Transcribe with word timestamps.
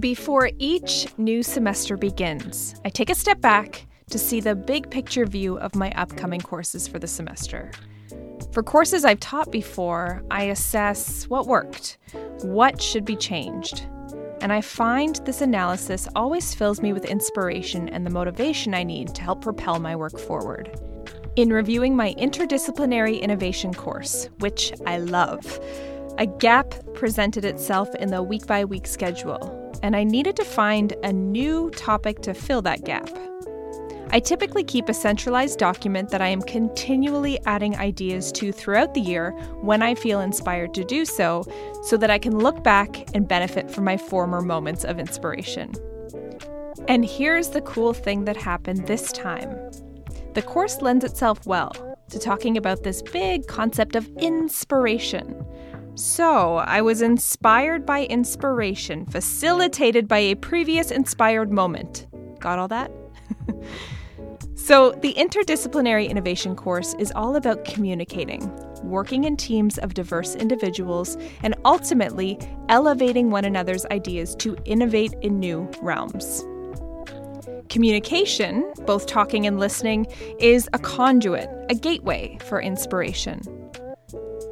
Before 0.00 0.50
each 0.58 1.06
new 1.16 1.42
semester 1.42 1.96
begins, 1.96 2.74
I 2.84 2.90
take 2.90 3.08
a 3.08 3.14
step 3.14 3.40
back 3.40 3.86
to 4.10 4.18
see 4.18 4.40
the 4.40 4.54
big 4.54 4.90
picture 4.90 5.24
view 5.24 5.58
of 5.58 5.74
my 5.74 5.90
upcoming 5.92 6.42
courses 6.42 6.86
for 6.86 6.98
the 6.98 7.06
semester. 7.06 7.70
For 8.52 8.62
courses 8.62 9.06
I've 9.06 9.20
taught 9.20 9.50
before, 9.50 10.22
I 10.30 10.44
assess 10.44 11.24
what 11.30 11.46
worked, 11.46 11.96
what 12.42 12.82
should 12.82 13.06
be 13.06 13.16
changed. 13.16 13.86
And 14.42 14.52
I 14.52 14.60
find 14.60 15.16
this 15.24 15.40
analysis 15.40 16.08
always 16.14 16.54
fills 16.54 16.82
me 16.82 16.92
with 16.92 17.06
inspiration 17.06 17.88
and 17.88 18.04
the 18.04 18.10
motivation 18.10 18.74
I 18.74 18.82
need 18.82 19.14
to 19.14 19.22
help 19.22 19.40
propel 19.40 19.80
my 19.80 19.96
work 19.96 20.18
forward. 20.18 20.78
In 21.36 21.48
reviewing 21.48 21.96
my 21.96 22.12
interdisciplinary 22.18 23.18
innovation 23.22 23.72
course, 23.72 24.28
which 24.40 24.74
I 24.84 24.98
love, 24.98 25.58
a 26.18 26.26
gap 26.26 26.74
presented 26.92 27.46
itself 27.46 27.94
in 27.94 28.10
the 28.10 28.22
week 28.22 28.46
by 28.46 28.62
week 28.66 28.86
schedule 28.86 29.55
and 29.86 29.94
I 29.94 30.02
needed 30.02 30.34
to 30.34 30.44
find 30.44 30.94
a 31.04 31.12
new 31.12 31.70
topic 31.70 32.20
to 32.22 32.34
fill 32.34 32.60
that 32.62 32.84
gap. 32.84 33.08
I 34.10 34.18
typically 34.18 34.64
keep 34.64 34.88
a 34.88 34.94
centralized 34.94 35.60
document 35.60 36.10
that 36.10 36.20
I 36.20 36.26
am 36.26 36.42
continually 36.42 37.38
adding 37.46 37.76
ideas 37.76 38.32
to 38.32 38.50
throughout 38.50 38.94
the 38.94 39.00
year 39.00 39.30
when 39.60 39.82
I 39.82 39.94
feel 39.94 40.20
inspired 40.20 40.74
to 40.74 40.82
do 40.82 41.04
so, 41.04 41.44
so 41.84 41.96
that 41.98 42.10
I 42.10 42.18
can 42.18 42.36
look 42.36 42.64
back 42.64 43.14
and 43.14 43.28
benefit 43.28 43.70
from 43.70 43.84
my 43.84 43.96
former 43.96 44.42
moments 44.42 44.84
of 44.84 44.98
inspiration. 44.98 45.72
And 46.88 47.04
here's 47.04 47.50
the 47.50 47.60
cool 47.60 47.92
thing 47.92 48.24
that 48.24 48.36
happened 48.36 48.88
this 48.88 49.12
time 49.12 49.56
the 50.34 50.42
course 50.42 50.82
lends 50.82 51.04
itself 51.04 51.46
well 51.46 51.72
to 52.10 52.18
talking 52.18 52.56
about 52.56 52.82
this 52.82 53.02
big 53.02 53.46
concept 53.46 53.94
of 53.94 54.08
inspiration. 54.16 55.46
So, 55.96 56.56
I 56.56 56.82
was 56.82 57.00
inspired 57.00 57.86
by 57.86 58.04
inspiration, 58.04 59.06
facilitated 59.06 60.06
by 60.06 60.18
a 60.18 60.34
previous 60.34 60.90
inspired 60.90 61.50
moment. 61.50 62.06
Got 62.38 62.58
all 62.58 62.68
that? 62.68 62.92
so, 64.54 64.92
the 65.00 65.14
interdisciplinary 65.14 66.06
innovation 66.06 66.54
course 66.54 66.94
is 66.98 67.12
all 67.16 67.34
about 67.34 67.64
communicating, 67.64 68.52
working 68.82 69.24
in 69.24 69.38
teams 69.38 69.78
of 69.78 69.94
diverse 69.94 70.34
individuals, 70.34 71.16
and 71.42 71.54
ultimately 71.64 72.38
elevating 72.68 73.30
one 73.30 73.46
another's 73.46 73.86
ideas 73.86 74.34
to 74.36 74.54
innovate 74.66 75.14
in 75.22 75.40
new 75.40 75.66
realms. 75.80 76.44
Communication, 77.70 78.70
both 78.84 79.06
talking 79.06 79.46
and 79.46 79.58
listening, 79.58 80.06
is 80.40 80.68
a 80.74 80.78
conduit, 80.78 81.48
a 81.70 81.74
gateway 81.74 82.36
for 82.44 82.60
inspiration. 82.60 83.40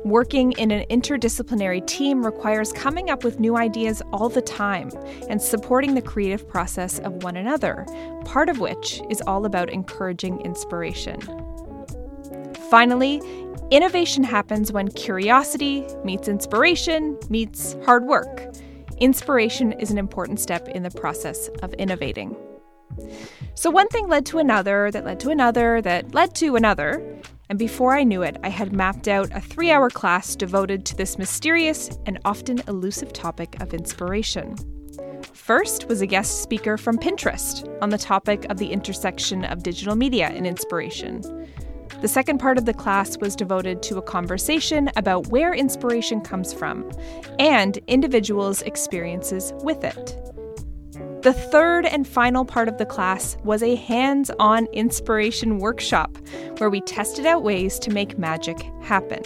Working 0.04 0.52
in 0.52 0.70
an 0.70 0.84
interdisciplinary 0.90 1.86
team 1.86 2.26
requires 2.26 2.74
coming 2.74 3.08
up 3.08 3.24
with 3.24 3.40
new 3.40 3.56
ideas 3.56 4.02
all 4.12 4.28
the 4.28 4.42
time 4.42 4.90
and 5.30 5.40
supporting 5.40 5.94
the 5.94 6.02
creative 6.02 6.46
process 6.46 6.98
of 6.98 7.22
one 7.22 7.38
another, 7.38 7.86
part 8.26 8.50
of 8.50 8.60
which 8.60 9.00
is 9.08 9.22
all 9.22 9.46
about 9.46 9.70
encouraging 9.70 10.42
inspiration. 10.42 11.22
Finally, 12.68 13.22
innovation 13.70 14.22
happens 14.22 14.70
when 14.70 14.88
curiosity 14.88 15.86
meets 16.04 16.28
inspiration 16.28 17.18
meets 17.30 17.74
hard 17.86 18.04
work. 18.04 18.54
Inspiration 18.98 19.72
is 19.72 19.90
an 19.90 19.96
important 19.96 20.38
step 20.38 20.68
in 20.68 20.82
the 20.82 20.90
process 20.90 21.48
of 21.62 21.72
innovating. 21.74 22.36
So, 23.54 23.70
one 23.70 23.88
thing 23.88 24.06
led 24.08 24.26
to 24.26 24.38
another, 24.38 24.90
that 24.90 25.04
led 25.06 25.18
to 25.20 25.30
another, 25.30 25.80
that 25.80 26.14
led 26.14 26.34
to 26.36 26.56
another, 26.56 27.18
and 27.48 27.58
before 27.58 27.94
I 27.94 28.04
knew 28.04 28.22
it, 28.22 28.38
I 28.42 28.48
had 28.48 28.72
mapped 28.72 29.08
out 29.08 29.30
a 29.32 29.40
three 29.40 29.70
hour 29.70 29.90
class 29.90 30.34
devoted 30.34 30.86
to 30.86 30.96
this 30.96 31.18
mysterious 31.18 31.90
and 32.06 32.18
often 32.24 32.62
elusive 32.68 33.12
topic 33.12 33.60
of 33.60 33.74
inspiration. 33.74 34.56
First 35.32 35.88
was 35.88 36.00
a 36.00 36.06
guest 36.06 36.42
speaker 36.42 36.78
from 36.78 36.98
Pinterest 36.98 37.68
on 37.82 37.90
the 37.90 37.98
topic 37.98 38.46
of 38.48 38.56
the 38.58 38.72
intersection 38.72 39.44
of 39.44 39.62
digital 39.62 39.96
media 39.96 40.28
and 40.28 40.46
inspiration. 40.46 41.22
The 42.00 42.08
second 42.08 42.38
part 42.38 42.58
of 42.58 42.64
the 42.64 42.74
class 42.74 43.18
was 43.18 43.36
devoted 43.36 43.82
to 43.84 43.98
a 43.98 44.02
conversation 44.02 44.90
about 44.96 45.28
where 45.28 45.54
inspiration 45.54 46.20
comes 46.20 46.52
from 46.52 46.90
and 47.38 47.78
individuals' 47.86 48.62
experiences 48.62 49.52
with 49.62 49.84
it. 49.84 50.23
The 51.24 51.32
third 51.32 51.86
and 51.86 52.06
final 52.06 52.44
part 52.44 52.68
of 52.68 52.76
the 52.76 52.84
class 52.84 53.38
was 53.44 53.62
a 53.62 53.76
hands 53.76 54.30
on 54.38 54.66
inspiration 54.74 55.58
workshop 55.58 56.18
where 56.58 56.68
we 56.68 56.82
tested 56.82 57.24
out 57.24 57.42
ways 57.42 57.78
to 57.78 57.90
make 57.90 58.18
magic 58.18 58.58
happen. 58.82 59.22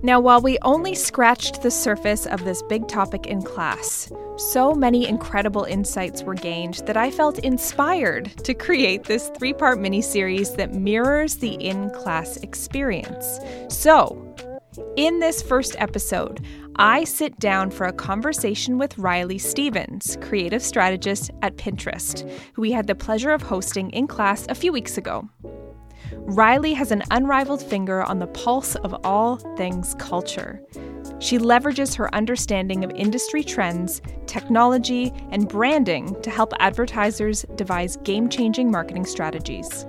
Now, 0.00 0.20
while 0.20 0.40
we 0.40 0.56
only 0.62 0.94
scratched 0.94 1.62
the 1.62 1.72
surface 1.72 2.24
of 2.24 2.44
this 2.44 2.62
big 2.68 2.86
topic 2.86 3.26
in 3.26 3.42
class, 3.42 4.12
so 4.36 4.76
many 4.76 5.08
incredible 5.08 5.64
insights 5.64 6.22
were 6.22 6.34
gained 6.34 6.82
that 6.86 6.96
I 6.96 7.10
felt 7.10 7.40
inspired 7.40 8.26
to 8.44 8.54
create 8.54 9.02
this 9.02 9.32
three 9.36 9.52
part 9.52 9.80
mini 9.80 10.00
series 10.00 10.54
that 10.54 10.72
mirrors 10.72 11.38
the 11.38 11.54
in 11.54 11.90
class 11.90 12.36
experience. 12.36 13.40
So, 13.70 14.24
in 14.96 15.18
this 15.18 15.42
first 15.42 15.74
episode, 15.78 16.46
I 16.80 17.02
sit 17.02 17.40
down 17.40 17.72
for 17.72 17.86
a 17.88 17.92
conversation 17.92 18.78
with 18.78 18.98
Riley 18.98 19.38
Stevens, 19.38 20.16
creative 20.20 20.62
strategist 20.62 21.32
at 21.42 21.56
Pinterest, 21.56 22.30
who 22.52 22.62
we 22.62 22.70
had 22.70 22.86
the 22.86 22.94
pleasure 22.94 23.32
of 23.32 23.42
hosting 23.42 23.90
in 23.90 24.06
class 24.06 24.46
a 24.48 24.54
few 24.54 24.72
weeks 24.72 24.96
ago. 24.96 25.28
Riley 26.12 26.74
has 26.74 26.92
an 26.92 27.02
unrivaled 27.10 27.62
finger 27.62 28.04
on 28.04 28.20
the 28.20 28.28
pulse 28.28 28.76
of 28.76 28.94
all 29.02 29.38
things 29.56 29.96
culture. 29.98 30.62
She 31.18 31.36
leverages 31.36 31.96
her 31.96 32.14
understanding 32.14 32.84
of 32.84 32.92
industry 32.92 33.42
trends, 33.42 34.00
technology, 34.26 35.12
and 35.32 35.48
branding 35.48 36.14
to 36.22 36.30
help 36.30 36.52
advertisers 36.60 37.44
devise 37.56 37.96
game 38.04 38.28
changing 38.28 38.70
marketing 38.70 39.04
strategies. 39.04 39.84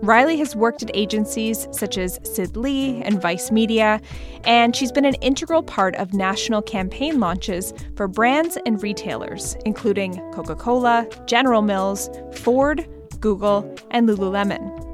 Riley 0.00 0.36
has 0.38 0.54
worked 0.54 0.82
at 0.82 0.90
agencies 0.94 1.66
such 1.72 1.98
as 1.98 2.20
Sid 2.22 2.56
Lee 2.56 3.02
and 3.02 3.20
Vice 3.20 3.50
Media, 3.50 4.00
and 4.44 4.74
she's 4.74 4.92
been 4.92 5.04
an 5.04 5.14
integral 5.14 5.62
part 5.62 5.96
of 5.96 6.14
national 6.14 6.62
campaign 6.62 7.18
launches 7.18 7.74
for 7.96 8.06
brands 8.06 8.56
and 8.64 8.80
retailers, 8.80 9.56
including 9.66 10.18
Coca 10.32 10.54
Cola, 10.54 11.08
General 11.26 11.62
Mills, 11.62 12.08
Ford, 12.32 12.88
Google, 13.18 13.74
and 13.90 14.08
Lululemon. 14.08 14.84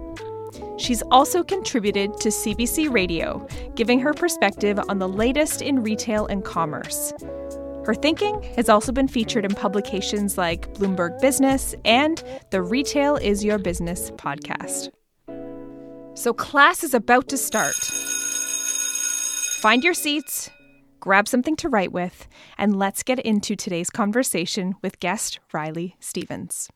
She's 0.81 1.03
also 1.11 1.45
contributed 1.45 2.17
to 2.21 2.31
CBC 2.31 2.93
Radio, 2.93 3.47
giving 3.75 4.01
her 4.01 4.15
perspective 4.15 4.81
on 4.89 4.99
the 4.99 5.09
latest 5.09 5.61
in 5.61 5.83
retail 5.83 6.27
and 6.27 6.45
commerce. 6.45 7.13
Her 7.85 7.95
thinking 7.95 8.43
has 8.57 8.71
also 8.71 8.93
been 8.93 9.09
featured 9.09 9.45
in 9.45 9.55
publications 9.55 10.39
like 10.39 10.73
Bloomberg 10.73 11.21
Business 11.21 11.75
and 11.85 12.23
the 12.51 12.63
Retail 12.63 13.17
is 13.17 13.45
Your 13.45 13.59
Business 13.59 14.11
podcast. 14.13 14.89
So, 16.15 16.33
class 16.33 16.83
is 16.83 16.95
about 16.95 17.29
to 17.29 17.37
start. 17.37 17.75
Find 19.61 19.85
your 19.85 19.93
seats, 19.93 20.49
grab 21.01 21.29
something 21.29 21.57
to 21.57 21.69
write 21.69 21.93
with, 21.93 22.27
and 22.57 22.79
let's 22.79 23.03
get 23.03 23.19
into 23.19 23.55
today's 23.55 23.91
conversation 23.91 24.77
with 24.83 24.99
guest 24.99 25.39
Riley 25.53 25.97
Stevens. 26.01 26.71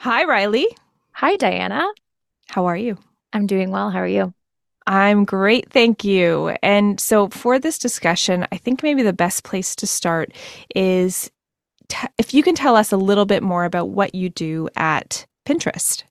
Hi, 0.00 0.24
Riley. 0.24 0.66
Hi, 1.12 1.36
Diana. 1.36 1.88
How 2.50 2.66
are 2.66 2.76
you? 2.76 2.98
I'm 3.32 3.46
doing 3.46 3.70
well. 3.70 3.88
How 3.88 4.00
are 4.00 4.06
you? 4.06 4.34
I'm 4.86 5.24
great, 5.24 5.70
thank 5.70 6.04
you. 6.04 6.54
And 6.62 7.00
so, 7.00 7.28
for 7.28 7.58
this 7.58 7.78
discussion, 7.78 8.46
I 8.52 8.56
think 8.56 8.82
maybe 8.82 9.02
the 9.02 9.12
best 9.12 9.42
place 9.42 9.74
to 9.76 9.86
start 9.86 10.32
is 10.74 11.30
t- 11.88 12.06
if 12.18 12.32
you 12.32 12.42
can 12.42 12.54
tell 12.54 12.76
us 12.76 12.92
a 12.92 12.96
little 12.96 13.26
bit 13.26 13.42
more 13.42 13.64
about 13.64 13.88
what 13.88 14.14
you 14.14 14.28
do 14.28 14.68
at 14.76 15.26
Pinterest. 15.44 16.04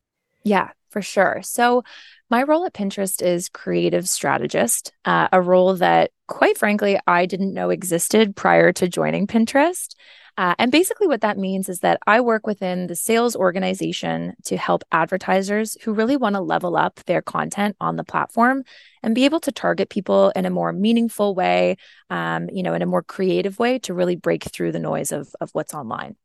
Yeah, 0.43 0.71
for 0.89 1.01
sure. 1.01 1.39
So, 1.43 1.83
my 2.29 2.43
role 2.43 2.65
at 2.65 2.73
Pinterest 2.73 3.21
is 3.21 3.49
creative 3.49 4.09
strategist, 4.09 4.91
uh, 5.05 5.29
a 5.31 5.41
role 5.41 5.75
that, 5.75 6.11
quite 6.27 6.57
frankly, 6.57 6.99
I 7.07 7.27
didn't 7.27 7.53
know 7.53 7.69
existed 7.69 8.35
prior 8.35 8.73
to 8.73 8.87
joining 8.89 9.27
Pinterest. 9.27 9.95
Uh, 10.37 10.53
and 10.59 10.71
basically, 10.71 11.07
what 11.07 11.21
that 11.21 11.37
means 11.37 11.69
is 11.69 11.79
that 11.79 11.99
I 12.05 12.19
work 12.19 12.45
within 12.45 12.87
the 12.87 12.95
sales 12.95 13.35
organization 13.35 14.33
to 14.45 14.57
help 14.57 14.83
advertisers 14.91 15.77
who 15.83 15.93
really 15.93 16.17
want 16.17 16.35
to 16.35 16.41
level 16.41 16.75
up 16.75 16.99
their 17.05 17.21
content 17.21 17.77
on 17.79 17.95
the 17.95 18.03
platform 18.03 18.63
and 19.01 19.15
be 19.15 19.23
able 19.23 19.39
to 19.41 19.51
target 19.51 19.89
people 19.89 20.31
in 20.35 20.45
a 20.45 20.49
more 20.49 20.73
meaningful 20.73 21.35
way, 21.35 21.77
um, 22.09 22.49
you 22.51 22.63
know, 22.63 22.73
in 22.73 22.81
a 22.81 22.85
more 22.85 23.03
creative 23.03 23.59
way 23.59 23.79
to 23.79 23.93
really 23.93 24.17
break 24.17 24.43
through 24.43 24.73
the 24.73 24.79
noise 24.79 25.13
of, 25.13 25.33
of 25.39 25.51
what's 25.53 25.73
online. 25.73 26.17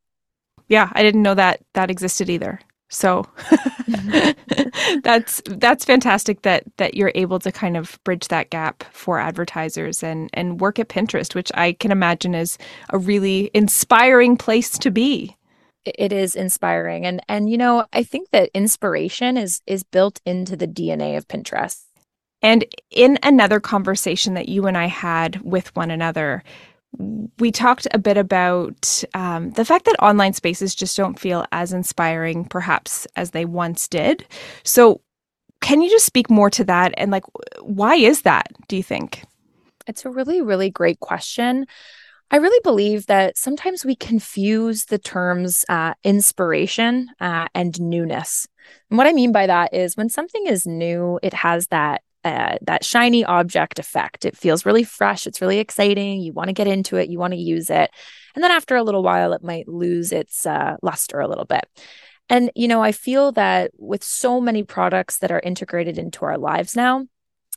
Yeah, 0.67 0.89
I 0.91 1.03
didn't 1.03 1.23
know 1.23 1.35
that 1.35 1.61
that 1.73 1.91
existed 1.91 2.29
either. 2.29 2.59
So 2.91 3.25
that's 5.03 5.41
that's 5.45 5.85
fantastic 5.85 6.41
that 6.41 6.65
that 6.75 6.93
you're 6.93 7.13
able 7.15 7.39
to 7.39 7.51
kind 7.51 7.77
of 7.77 7.97
bridge 8.03 8.27
that 8.27 8.49
gap 8.49 8.83
for 8.91 9.17
advertisers 9.17 10.03
and 10.03 10.29
and 10.33 10.59
work 10.59 10.77
at 10.77 10.89
Pinterest, 10.89 11.33
which 11.33 11.51
I 11.55 11.71
can 11.71 11.91
imagine 11.91 12.35
is 12.35 12.57
a 12.89 12.97
really 12.97 13.49
inspiring 13.53 14.35
place 14.35 14.77
to 14.77 14.91
be. 14.91 15.37
It 15.85 16.11
is 16.11 16.35
inspiring 16.35 17.05
and 17.05 17.21
and 17.29 17.49
you 17.49 17.57
know, 17.57 17.85
I 17.93 18.03
think 18.03 18.29
that 18.31 18.49
inspiration 18.53 19.37
is 19.37 19.61
is 19.65 19.83
built 19.83 20.19
into 20.25 20.57
the 20.57 20.67
DNA 20.67 21.15
of 21.15 21.29
Pinterest. 21.29 21.85
And 22.41 22.65
in 22.89 23.19
another 23.23 23.59
conversation 23.59 24.33
that 24.33 24.49
you 24.49 24.65
and 24.65 24.77
I 24.77 24.87
had 24.87 25.39
with 25.41 25.73
one 25.75 25.91
another, 25.91 26.43
we 26.97 27.51
talked 27.51 27.87
a 27.93 27.99
bit 27.99 28.17
about 28.17 29.03
um, 29.13 29.51
the 29.51 29.65
fact 29.65 29.85
that 29.85 29.95
online 30.01 30.33
spaces 30.33 30.75
just 30.75 30.97
don't 30.97 31.19
feel 31.19 31.45
as 31.51 31.73
inspiring, 31.73 32.45
perhaps, 32.45 33.07
as 33.15 33.31
they 33.31 33.45
once 33.45 33.87
did. 33.87 34.25
So, 34.63 35.01
can 35.61 35.81
you 35.81 35.89
just 35.89 36.05
speak 36.05 36.29
more 36.29 36.49
to 36.49 36.63
that? 36.65 36.93
And, 36.97 37.11
like, 37.11 37.23
why 37.61 37.95
is 37.95 38.23
that, 38.23 38.47
do 38.67 38.75
you 38.75 38.83
think? 38.83 39.23
It's 39.87 40.05
a 40.05 40.09
really, 40.09 40.41
really 40.41 40.69
great 40.69 40.99
question. 40.99 41.65
I 42.31 42.37
really 42.37 42.59
believe 42.63 43.07
that 43.07 43.37
sometimes 43.37 43.83
we 43.83 43.95
confuse 43.95 44.85
the 44.85 44.97
terms 44.97 45.65
uh, 45.67 45.93
inspiration 46.03 47.09
uh, 47.19 47.47
and 47.53 47.79
newness. 47.81 48.47
And 48.89 48.97
what 48.97 49.07
I 49.07 49.13
mean 49.13 49.31
by 49.31 49.47
that 49.47 49.73
is 49.73 49.97
when 49.97 50.09
something 50.09 50.47
is 50.47 50.65
new, 50.65 51.19
it 51.21 51.33
has 51.33 51.67
that 51.67 52.03
uh, 52.23 52.57
that 52.61 52.85
shiny 52.85 53.23
object 53.23 53.79
effect. 53.79 54.25
It 54.25 54.37
feels 54.37 54.65
really 54.65 54.83
fresh. 54.83 55.25
It's 55.25 55.41
really 55.41 55.59
exciting. 55.59 56.21
You 56.21 56.33
want 56.33 56.47
to 56.47 56.53
get 56.53 56.67
into 56.67 56.97
it. 56.97 57.09
You 57.09 57.19
want 57.19 57.33
to 57.33 57.39
use 57.39 57.69
it. 57.69 57.89
And 58.35 58.43
then 58.43 58.51
after 58.51 58.75
a 58.75 58.83
little 58.83 59.03
while, 59.03 59.33
it 59.33 59.43
might 59.43 59.67
lose 59.67 60.11
its 60.11 60.45
uh, 60.45 60.77
luster 60.81 61.19
a 61.19 61.27
little 61.27 61.45
bit. 61.45 61.65
And, 62.29 62.51
you 62.55 62.67
know, 62.67 62.81
I 62.81 62.91
feel 62.91 63.31
that 63.33 63.71
with 63.77 64.03
so 64.03 64.39
many 64.39 64.63
products 64.63 65.17
that 65.17 65.31
are 65.31 65.41
integrated 65.43 65.97
into 65.97 66.23
our 66.25 66.37
lives 66.37 66.75
now, 66.75 67.05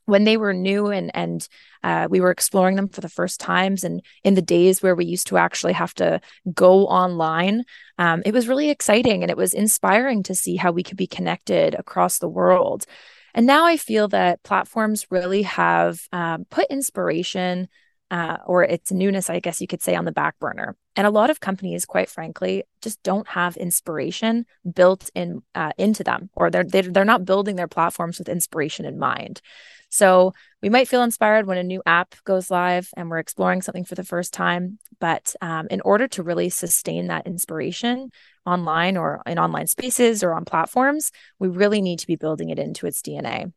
when 0.07 0.25
they 0.25 0.37
were 0.37 0.53
new 0.53 0.89
and 0.89 1.11
and 1.15 1.49
uh, 1.83 2.07
we 2.11 2.21
were 2.21 2.31
exploring 2.31 2.77
them 2.77 2.89
for 2.89 3.01
the 3.01 3.09
first 3.09 3.41
times 3.41 3.85
and 3.85 4.03
in 4.23 4.35
the 4.35 4.43
days 4.43 4.83
where 4.83 4.95
we 4.95 5.05
used 5.05 5.27
to 5.27 5.37
actually 5.37 5.73
have 5.73 5.95
to 5.95 6.21
go 6.53 6.87
online 6.87 7.65
um, 7.99 8.23
it 8.25 8.35
was 8.35 8.49
really 8.49 8.71
exciting 8.71 9.23
and 9.23 9.31
it 9.31 9.37
was 9.37 9.55
inspiring 9.55 10.23
to 10.23 10.35
see 10.35 10.57
how 10.57 10.73
we 10.73 10.83
could 10.83 10.97
be 10.97 11.07
connected 11.07 11.75
across 11.75 12.19
the 12.19 12.29
world 12.29 12.87
and 13.35 13.47
now 13.47 13.65
I 13.67 13.77
feel 13.77 14.09
that 14.09 14.43
platforms 14.43 15.07
really 15.11 15.43
have 15.43 16.01
um, 16.13 16.45
put 16.51 16.67
inspiration 16.71 17.69
uh, 18.11 18.37
or 18.47 18.63
its 18.63 18.93
newness, 18.93 19.29
I 19.29 19.41
guess 19.41 19.61
you 19.61 19.67
could 19.67 19.83
say, 19.83 19.97
on 19.97 20.05
the 20.05 20.13
back 20.13 20.39
burner. 20.39 20.77
And 20.95 21.07
a 21.07 21.11
lot 21.11 21.31
of 21.31 21.41
companies, 21.41 21.85
quite 21.85 22.09
frankly, 22.09 22.63
just 22.81 23.03
don't 23.03 23.27
have 23.27 23.57
inspiration 23.57 24.47
built 24.73 25.11
in 25.15 25.43
uh, 25.55 25.73
into 25.79 26.05
them, 26.05 26.31
or 26.35 26.51
they're 26.51 26.65
they're 26.65 27.05
not 27.05 27.25
building 27.25 27.57
their 27.57 27.67
platforms 27.67 28.19
with 28.19 28.29
inspiration 28.29 28.85
in 28.85 28.99
mind. 28.99 29.41
So 29.89 30.33
we 30.63 30.69
might 30.69 30.89
feel 30.89 31.03
inspired 31.03 31.47
when 31.47 31.59
a 31.59 31.63
new 31.63 31.83
app 31.87 32.15
goes 32.25 32.51
live 32.51 32.89
and 32.97 33.09
we're 33.09 33.19
exploring 33.19 33.63
something 33.63 33.85
for 33.85 33.95
the 33.95 34.03
first 34.03 34.33
time. 34.33 34.79
But 34.99 35.35
um, 35.41 35.69
in 35.71 35.81
order 35.83 36.09
to 36.09 36.23
really 36.23 36.51
sustain 36.51 37.09
that 37.09 37.27
inspiration 37.27 38.11
online 38.47 38.97
or 38.97 39.23
in 39.27 39.39
online 39.39 39.67
spaces 39.67 40.23
or 40.23 40.33
on 40.33 40.45
platforms, 40.45 41.11
we 41.39 41.49
really 41.49 41.81
need 41.81 41.99
to 42.01 42.07
be 42.07 42.17
building 42.17 42.51
it 42.51 42.59
into 42.59 42.87
its 42.87 43.01
DNA. 43.03 43.53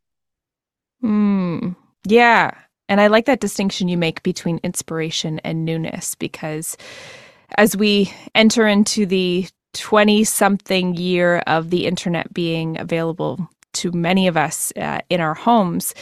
Mm, 1.03 1.75
yeah. 2.05 2.51
And 2.89 3.01
I 3.01 3.07
like 3.07 3.25
that 3.25 3.39
distinction 3.39 3.87
you 3.87 3.97
make 3.97 4.23
between 4.23 4.59
inspiration 4.63 5.39
and 5.39 5.65
newness 5.65 6.15
because 6.15 6.77
as 7.57 7.75
we 7.75 8.11
enter 8.33 8.67
into 8.67 9.05
the 9.05 9.47
20 9.73 10.23
something 10.23 10.95
year 10.95 11.39
of 11.47 11.69
the 11.69 11.85
internet 11.85 12.33
being 12.33 12.79
available 12.79 13.49
to 13.73 13.91
many 13.91 14.27
of 14.27 14.37
us 14.37 14.73
uh, 14.77 14.99
in 15.09 15.21
our 15.21 15.33
homes, 15.33 15.93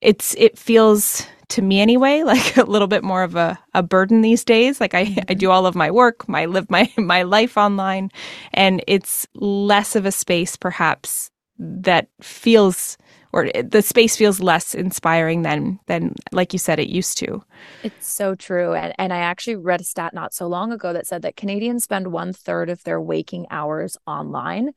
it's 0.00 0.34
it 0.38 0.58
feels 0.58 1.26
to 1.48 1.62
me 1.62 1.80
anyway 1.80 2.22
like 2.24 2.56
a 2.56 2.64
little 2.64 2.88
bit 2.88 3.04
more 3.04 3.22
of 3.22 3.34
a, 3.34 3.58
a 3.74 3.82
burden 3.82 4.22
these 4.22 4.44
days 4.44 4.80
like 4.80 4.94
I, 4.94 5.00
I 5.00 5.04
mm-hmm. 5.04 5.38
do 5.38 5.50
all 5.50 5.66
of 5.66 5.74
my 5.74 5.90
work 5.90 6.28
my 6.28 6.46
live 6.46 6.70
my 6.70 6.90
my 6.96 7.22
life 7.22 7.56
online 7.56 8.10
and 8.52 8.82
it's 8.86 9.26
less 9.34 9.96
of 9.96 10.06
a 10.06 10.12
space 10.12 10.56
perhaps 10.56 11.30
that 11.58 12.08
feels 12.20 12.96
or 13.32 13.50
the 13.62 13.82
space 13.82 14.16
feels 14.16 14.40
less 14.40 14.74
inspiring 14.74 15.42
than 15.42 15.78
than 15.86 16.14
like 16.32 16.52
you 16.52 16.58
said 16.58 16.78
it 16.78 16.88
used 16.88 17.18
to 17.18 17.42
it's 17.82 18.06
so 18.06 18.34
true 18.34 18.74
and, 18.74 18.94
and 18.98 19.12
i 19.12 19.18
actually 19.18 19.56
read 19.56 19.80
a 19.80 19.84
stat 19.84 20.14
not 20.14 20.32
so 20.32 20.46
long 20.46 20.72
ago 20.72 20.92
that 20.92 21.06
said 21.06 21.22
that 21.22 21.36
canadians 21.36 21.84
spend 21.84 22.06
one 22.08 22.32
third 22.32 22.70
of 22.70 22.82
their 22.84 23.00
waking 23.00 23.46
hours 23.50 23.96
online 24.06 24.72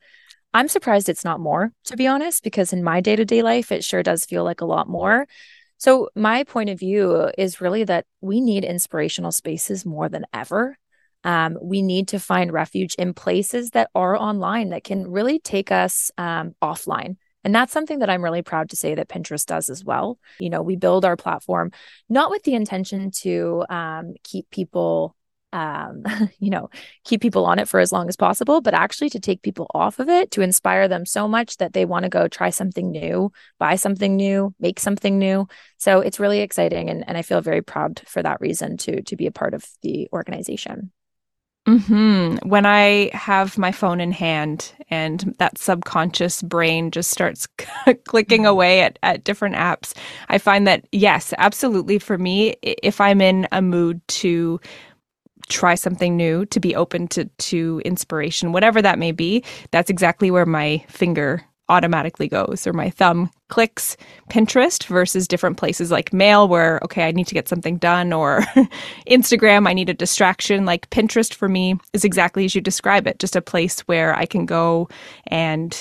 I'm 0.54 0.68
surprised 0.68 1.08
it's 1.08 1.24
not 1.24 1.40
more, 1.40 1.72
to 1.84 1.96
be 1.96 2.06
honest, 2.06 2.44
because 2.44 2.72
in 2.74 2.84
my 2.84 3.00
day 3.00 3.16
to 3.16 3.24
day 3.24 3.42
life, 3.42 3.72
it 3.72 3.82
sure 3.82 4.02
does 4.02 4.26
feel 4.26 4.44
like 4.44 4.60
a 4.60 4.66
lot 4.66 4.86
more. 4.86 5.26
So, 5.82 6.10
my 6.14 6.44
point 6.44 6.70
of 6.70 6.78
view 6.78 7.32
is 7.36 7.60
really 7.60 7.82
that 7.82 8.06
we 8.20 8.40
need 8.40 8.62
inspirational 8.62 9.32
spaces 9.32 9.84
more 9.84 10.08
than 10.08 10.24
ever. 10.32 10.78
Um, 11.24 11.58
we 11.60 11.82
need 11.82 12.06
to 12.08 12.20
find 12.20 12.52
refuge 12.52 12.94
in 12.94 13.14
places 13.14 13.70
that 13.70 13.90
are 13.92 14.16
online 14.16 14.68
that 14.68 14.84
can 14.84 15.10
really 15.10 15.40
take 15.40 15.72
us 15.72 16.12
um, 16.16 16.54
offline. 16.62 17.16
And 17.42 17.52
that's 17.52 17.72
something 17.72 17.98
that 17.98 18.08
I'm 18.08 18.22
really 18.22 18.42
proud 18.42 18.70
to 18.70 18.76
say 18.76 18.94
that 18.94 19.08
Pinterest 19.08 19.44
does 19.44 19.68
as 19.70 19.84
well. 19.84 20.20
You 20.38 20.50
know, 20.50 20.62
we 20.62 20.76
build 20.76 21.04
our 21.04 21.16
platform 21.16 21.72
not 22.08 22.30
with 22.30 22.44
the 22.44 22.54
intention 22.54 23.10
to 23.22 23.64
um, 23.68 24.14
keep 24.22 24.48
people 24.50 25.16
um, 25.52 26.04
you 26.38 26.50
know, 26.50 26.70
keep 27.04 27.20
people 27.20 27.44
on 27.46 27.58
it 27.58 27.68
for 27.68 27.80
as 27.80 27.92
long 27.92 28.08
as 28.08 28.16
possible, 28.16 28.60
but 28.60 28.74
actually 28.74 29.10
to 29.10 29.20
take 29.20 29.42
people 29.42 29.66
off 29.74 29.98
of 29.98 30.08
it, 30.08 30.30
to 30.32 30.42
inspire 30.42 30.88
them 30.88 31.06
so 31.06 31.28
much 31.28 31.58
that 31.58 31.72
they 31.72 31.84
want 31.84 32.04
to 32.04 32.08
go 32.08 32.28
try 32.28 32.50
something 32.50 32.90
new, 32.90 33.32
buy 33.58 33.76
something 33.76 34.16
new, 34.16 34.54
make 34.60 34.80
something 34.80 35.18
new. 35.18 35.46
So 35.78 36.00
it's 36.00 36.20
really 36.20 36.40
exciting. 36.40 36.90
And, 36.90 37.04
and 37.06 37.16
I 37.16 37.22
feel 37.22 37.40
very 37.40 37.62
proud 37.62 38.02
for 38.06 38.22
that 38.22 38.40
reason 38.40 38.76
to, 38.78 39.02
to 39.02 39.16
be 39.16 39.26
a 39.26 39.32
part 39.32 39.54
of 39.54 39.64
the 39.82 40.08
organization. 40.12 40.92
Hmm. 41.64 42.38
When 42.42 42.66
I 42.66 43.10
have 43.12 43.56
my 43.56 43.70
phone 43.70 44.00
in 44.00 44.10
hand 44.10 44.72
and 44.90 45.32
that 45.38 45.58
subconscious 45.58 46.42
brain 46.42 46.90
just 46.90 47.12
starts 47.12 47.46
clicking 48.04 48.40
mm-hmm. 48.40 48.46
away 48.48 48.80
at, 48.80 48.98
at 49.04 49.22
different 49.22 49.54
apps, 49.54 49.96
I 50.28 50.38
find 50.38 50.66
that 50.66 50.88
yes, 50.90 51.32
absolutely. 51.38 52.00
For 52.00 52.18
me, 52.18 52.56
if 52.62 53.00
I'm 53.00 53.20
in 53.20 53.46
a 53.52 53.62
mood 53.62 54.00
to 54.08 54.60
try 55.52 55.76
something 55.76 56.16
new, 56.16 56.46
to 56.46 56.60
be 56.60 56.76
open 56.76 57.08
to 57.08 57.26
to 57.26 57.82
inspiration, 57.84 58.52
whatever 58.52 58.82
that 58.82 58.98
may 58.98 59.12
be, 59.12 59.44
that's 59.72 59.90
exactly 59.90 60.30
where 60.30 60.46
my 60.46 60.84
finger 60.88 61.44
automatically 61.68 62.28
goes 62.28 62.66
or 62.66 62.72
my 62.74 62.90
thumb 62.90 63.30
clicks 63.48 63.96
Pinterest 64.30 64.84
versus 64.86 65.28
different 65.28 65.56
places 65.56 65.90
like 65.90 66.12
mail 66.12 66.48
where 66.48 66.80
okay, 66.84 67.08
I 67.08 67.12
need 67.12 67.28
to 67.28 67.34
get 67.34 67.48
something 67.48 67.78
done 67.78 68.12
or 68.12 68.40
Instagram, 69.08 69.68
I 69.68 69.72
need 69.72 69.88
a 69.88 69.94
distraction. 69.94 70.66
Like 70.66 70.90
Pinterest 70.90 71.34
for 71.34 71.48
me 71.48 71.76
is 71.92 72.04
exactly 72.04 72.44
as 72.44 72.54
you 72.54 72.60
describe 72.60 73.06
it, 73.06 73.20
just 73.20 73.36
a 73.36 73.42
place 73.42 73.80
where 73.82 74.14
I 74.16 74.26
can 74.26 74.46
go 74.46 74.88
and 75.28 75.76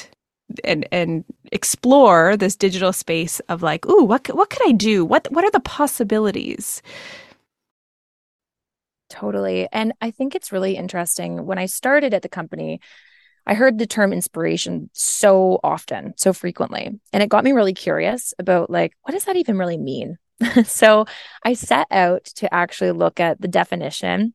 and 0.64 0.88
and 0.92 1.24
explore 1.52 2.38
this 2.38 2.56
digital 2.56 2.94
space 2.94 3.40
of 3.50 3.64
like, 3.64 3.86
ooh, 3.88 4.04
what 4.06 4.28
what 4.36 4.50
could 4.50 4.68
I 4.68 4.74
do? 4.74 5.06
What 5.06 5.28
what 5.32 5.44
are 5.46 5.52
the 5.52 5.60
possibilities? 5.62 6.82
Totally. 9.12 9.68
And 9.74 9.92
I 10.00 10.12
think 10.12 10.36
it's 10.36 10.54
really 10.54 10.78
interesting. 10.78 11.46
When 11.46 11.60
I 11.60 11.66
started 11.66 12.14
at 12.14 12.22
the 12.22 12.30
company, 12.30 12.80
I 13.46 13.56
heard 13.56 13.78
the 13.78 13.86
term 13.86 14.14
inspiration 14.14 14.90
so 14.94 15.60
often, 15.66 16.14
so 16.16 16.32
frequently. 16.32 16.98
And 17.12 17.22
it 17.22 17.28
got 17.28 17.44
me 17.44 17.52
really 17.52 17.74
curious 17.74 18.34
about 18.40 18.70
like, 18.70 18.94
what 19.02 19.12
does 19.12 19.26
that 19.26 19.36
even 19.36 19.58
really 19.58 19.78
mean? 19.78 20.18
so 20.64 21.06
I 21.44 21.56
set 21.56 21.88
out 21.92 22.24
to 22.36 22.52
actually 22.54 22.92
look 22.92 23.20
at 23.20 23.42
the 23.42 23.50
definition. 23.50 24.34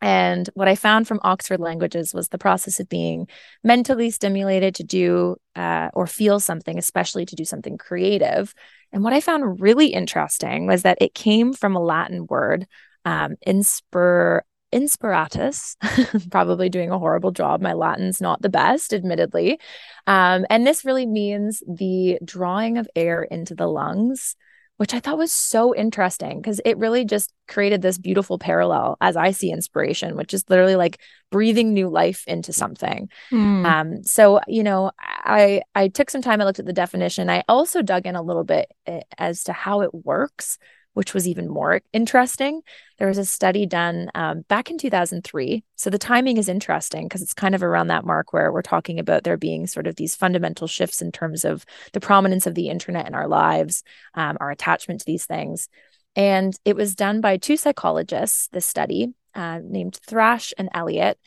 And 0.00 0.48
what 0.54 0.68
I 0.68 0.76
found 0.76 1.08
from 1.08 1.20
Oxford 1.24 1.58
Languages 1.58 2.14
was 2.14 2.28
the 2.28 2.38
process 2.38 2.78
of 2.78 2.88
being 2.88 3.26
mentally 3.64 4.10
stimulated 4.12 4.76
to 4.76 4.84
do 4.84 5.36
uh, 5.56 5.88
or 5.92 6.06
feel 6.06 6.38
something, 6.38 6.78
especially 6.78 7.26
to 7.26 7.34
do 7.34 7.44
something 7.44 7.78
creative. 7.78 8.54
And 8.92 9.02
what 9.02 9.12
I 9.12 9.20
found 9.20 9.60
really 9.60 9.88
interesting 9.88 10.68
was 10.68 10.82
that 10.82 10.98
it 11.00 11.14
came 11.14 11.52
from 11.52 11.74
a 11.74 11.82
Latin 11.82 12.26
word 12.28 12.68
um, 13.04 13.36
inspir 13.46 14.40
inspiratus 14.72 15.76
probably 16.30 16.68
doing 16.68 16.90
a 16.90 16.98
horrible 16.98 17.30
job 17.30 17.60
my 17.60 17.74
latin's 17.74 18.20
not 18.20 18.42
the 18.42 18.48
best 18.48 18.92
admittedly 18.92 19.60
um, 20.08 20.44
and 20.50 20.66
this 20.66 20.84
really 20.84 21.06
means 21.06 21.62
the 21.68 22.18
drawing 22.24 22.76
of 22.76 22.88
air 22.96 23.22
into 23.22 23.54
the 23.54 23.68
lungs 23.68 24.34
which 24.76 24.92
I 24.92 25.00
thought 25.00 25.18
was 25.18 25.32
so 25.32 25.74
interesting 25.74 26.40
because 26.40 26.60
it 26.64 26.76
really 26.78 27.04
just 27.04 27.32
created 27.46 27.80
this 27.80 27.96
beautiful 27.96 28.38
parallel 28.38 28.96
as 29.00 29.16
I 29.16 29.30
see 29.30 29.52
inspiration, 29.52 30.16
which 30.16 30.34
is 30.34 30.44
literally 30.48 30.74
like 30.74 30.98
breathing 31.30 31.72
new 31.72 31.88
life 31.88 32.24
into 32.26 32.52
something. 32.52 33.08
Mm. 33.30 33.64
Um, 33.64 34.02
so 34.02 34.40
you 34.48 34.64
know, 34.64 34.90
I 34.98 35.62
I 35.76 35.88
took 35.88 36.10
some 36.10 36.22
time. 36.22 36.40
I 36.40 36.44
looked 36.44 36.58
at 36.58 36.66
the 36.66 36.72
definition. 36.72 37.30
I 37.30 37.44
also 37.48 37.82
dug 37.82 38.06
in 38.06 38.16
a 38.16 38.22
little 38.22 38.44
bit 38.44 38.70
eh, 38.86 39.02
as 39.16 39.44
to 39.44 39.52
how 39.52 39.82
it 39.82 39.94
works 39.94 40.58
which 40.94 41.12
was 41.12 41.28
even 41.28 41.48
more 41.48 41.82
interesting. 41.92 42.62
There 42.98 43.08
was 43.08 43.18
a 43.18 43.24
study 43.24 43.66
done 43.66 44.10
um, 44.14 44.42
back 44.48 44.70
in 44.70 44.78
2003. 44.78 45.62
So 45.76 45.90
the 45.90 45.98
timing 45.98 46.36
is 46.38 46.48
interesting 46.48 47.06
because 47.06 47.22
it's 47.22 47.34
kind 47.34 47.54
of 47.54 47.62
around 47.62 47.88
that 47.88 48.04
mark 48.04 48.32
where 48.32 48.50
we're 48.50 48.62
talking 48.62 48.98
about 48.98 49.24
there 49.24 49.36
being 49.36 49.66
sort 49.66 49.86
of 49.86 49.96
these 49.96 50.14
fundamental 50.14 50.66
shifts 50.66 51.02
in 51.02 51.12
terms 51.12 51.44
of 51.44 51.66
the 51.92 52.00
prominence 52.00 52.46
of 52.46 52.54
the 52.54 52.68
internet 52.68 53.06
in 53.06 53.14
our 53.14 53.28
lives, 53.28 53.82
um, 54.14 54.36
our 54.40 54.50
attachment 54.50 55.00
to 55.00 55.06
these 55.06 55.26
things. 55.26 55.68
And 56.16 56.56
it 56.64 56.76
was 56.76 56.94
done 56.94 57.20
by 57.20 57.36
two 57.36 57.56
psychologists, 57.56 58.48
this 58.48 58.66
study 58.66 59.12
uh, 59.34 59.60
named 59.62 59.98
Thrash 60.06 60.54
and 60.56 60.68
Elliot. 60.72 61.18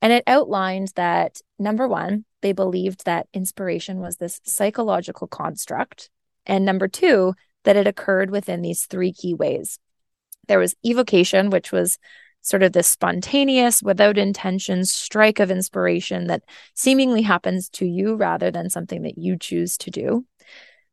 And 0.00 0.12
it 0.12 0.24
outlined 0.26 0.92
that 0.94 1.40
number 1.58 1.88
one, 1.88 2.24
they 2.42 2.52
believed 2.52 3.04
that 3.04 3.26
inspiration 3.34 3.98
was 3.98 4.16
this 4.16 4.40
psychological 4.44 5.26
construct. 5.26 6.10
And 6.44 6.64
number 6.64 6.86
two, 6.86 7.34
that 7.66 7.76
it 7.76 7.86
occurred 7.86 8.30
within 8.30 8.62
these 8.62 8.86
three 8.86 9.12
key 9.12 9.34
ways. 9.34 9.78
There 10.48 10.58
was 10.58 10.74
evocation, 10.84 11.50
which 11.50 11.72
was 11.72 11.98
sort 12.40 12.62
of 12.62 12.72
this 12.72 12.86
spontaneous, 12.86 13.82
without 13.82 14.16
intention 14.16 14.84
strike 14.84 15.40
of 15.40 15.50
inspiration 15.50 16.28
that 16.28 16.44
seemingly 16.74 17.22
happens 17.22 17.68
to 17.70 17.84
you 17.84 18.14
rather 18.14 18.52
than 18.52 18.70
something 18.70 19.02
that 19.02 19.18
you 19.18 19.36
choose 19.36 19.76
to 19.78 19.90
do. 19.90 20.24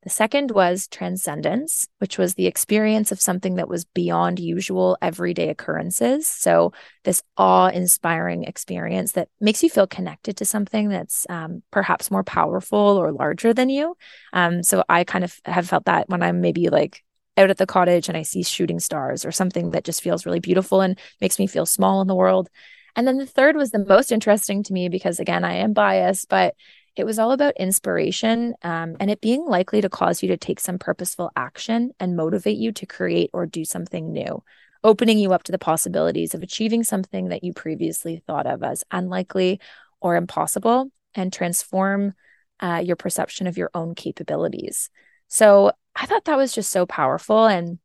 The 0.03 0.09
second 0.09 0.51
was 0.51 0.87
transcendence, 0.87 1.87
which 1.99 2.17
was 2.17 2.33
the 2.33 2.47
experience 2.47 3.13
of 3.13 3.21
something 3.21 3.55
that 3.55 3.69
was 3.69 3.85
beyond 3.85 4.37
usual 4.37 4.97
everyday 5.01 5.47
occurrences. 5.47 6.27
So, 6.27 6.73
this 7.05 7.23
awe 7.37 7.67
inspiring 7.67 8.43
experience 8.43 9.13
that 9.13 9.29
makes 9.39 9.63
you 9.63 9.69
feel 9.69 9.87
connected 9.87 10.37
to 10.37 10.45
something 10.45 10.89
that's 10.89 11.25
um, 11.29 11.63
perhaps 11.71 12.11
more 12.11 12.23
powerful 12.23 12.77
or 12.77 13.13
larger 13.13 13.53
than 13.53 13.69
you. 13.69 13.95
Um, 14.33 14.61
so, 14.61 14.83
I 14.89 15.05
kind 15.05 15.23
of 15.23 15.39
have 15.45 15.69
felt 15.69 15.85
that 15.85 16.09
when 16.09 16.21
I'm 16.21 16.41
maybe 16.41 16.67
like 16.69 17.01
out 17.37 17.49
at 17.49 17.57
the 17.57 17.65
cottage 17.65 18.09
and 18.09 18.17
I 18.17 18.23
see 18.23 18.43
shooting 18.43 18.81
stars 18.81 19.23
or 19.23 19.31
something 19.31 19.71
that 19.71 19.85
just 19.85 20.01
feels 20.03 20.25
really 20.25 20.41
beautiful 20.41 20.81
and 20.81 20.99
makes 21.21 21.39
me 21.39 21.47
feel 21.47 21.65
small 21.65 22.01
in 22.01 22.07
the 22.07 22.15
world. 22.15 22.49
And 22.95 23.07
then 23.07 23.17
the 23.17 23.25
third 23.25 23.55
was 23.55 23.71
the 23.71 23.83
most 23.83 24.11
interesting 24.11 24.63
to 24.63 24.73
me 24.73 24.89
because, 24.89 25.19
again, 25.19 25.43
I 25.43 25.55
am 25.55 25.73
biased, 25.73 26.29
but 26.29 26.55
it 26.95 27.05
was 27.05 27.17
all 27.17 27.31
about 27.31 27.57
inspiration 27.57 28.53
um, 28.61 28.95
and 28.99 29.09
it 29.09 29.21
being 29.21 29.45
likely 29.45 29.81
to 29.81 29.89
cause 29.89 30.21
you 30.21 30.29
to 30.29 30.37
take 30.37 30.59
some 30.59 30.77
purposeful 30.77 31.31
action 31.35 31.91
and 31.99 32.15
motivate 32.15 32.57
you 32.57 32.71
to 32.71 32.85
create 32.85 33.29
or 33.33 33.45
do 33.45 33.65
something 33.65 34.11
new, 34.11 34.43
opening 34.83 35.17
you 35.17 35.33
up 35.33 35.43
to 35.43 35.51
the 35.51 35.57
possibilities 35.57 36.35
of 36.35 36.43
achieving 36.43 36.83
something 36.83 37.29
that 37.29 37.43
you 37.43 37.53
previously 37.53 38.21
thought 38.27 38.45
of 38.45 38.61
as 38.63 38.83
unlikely 38.91 39.59
or 40.01 40.15
impossible 40.15 40.91
and 41.15 41.33
transform 41.33 42.13
uh, 42.59 42.81
your 42.83 42.95
perception 42.95 43.47
of 43.47 43.57
your 43.57 43.71
own 43.73 43.95
capabilities. 43.95 44.89
So 45.27 45.71
I 45.95 46.05
thought 46.05 46.25
that 46.25 46.37
was 46.37 46.53
just 46.53 46.71
so 46.71 46.85
powerful. 46.85 47.45
And 47.47 47.79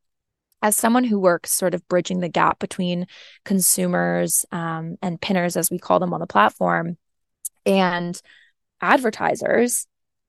as 0.61 0.77
someone 0.77 1.05
who 1.05 1.19
works 1.19 1.53
sort 1.53 1.75
of 1.75 1.87
bridging 1.89 2.21
the 2.21 2.29
gap 2.29 2.59
between 2.59 3.07
consumers 3.45 4.45
um, 4.53 4.97
and 5.01 5.21
pinners, 5.21 5.57
as 5.57 5.71
we 5.71 5.79
call 5.79 5.99
them 5.99 6.13
on 6.13 6.21
the 6.21 6.27
platform, 6.27 6.99
and 7.65 8.21
advertisers, 8.81 9.87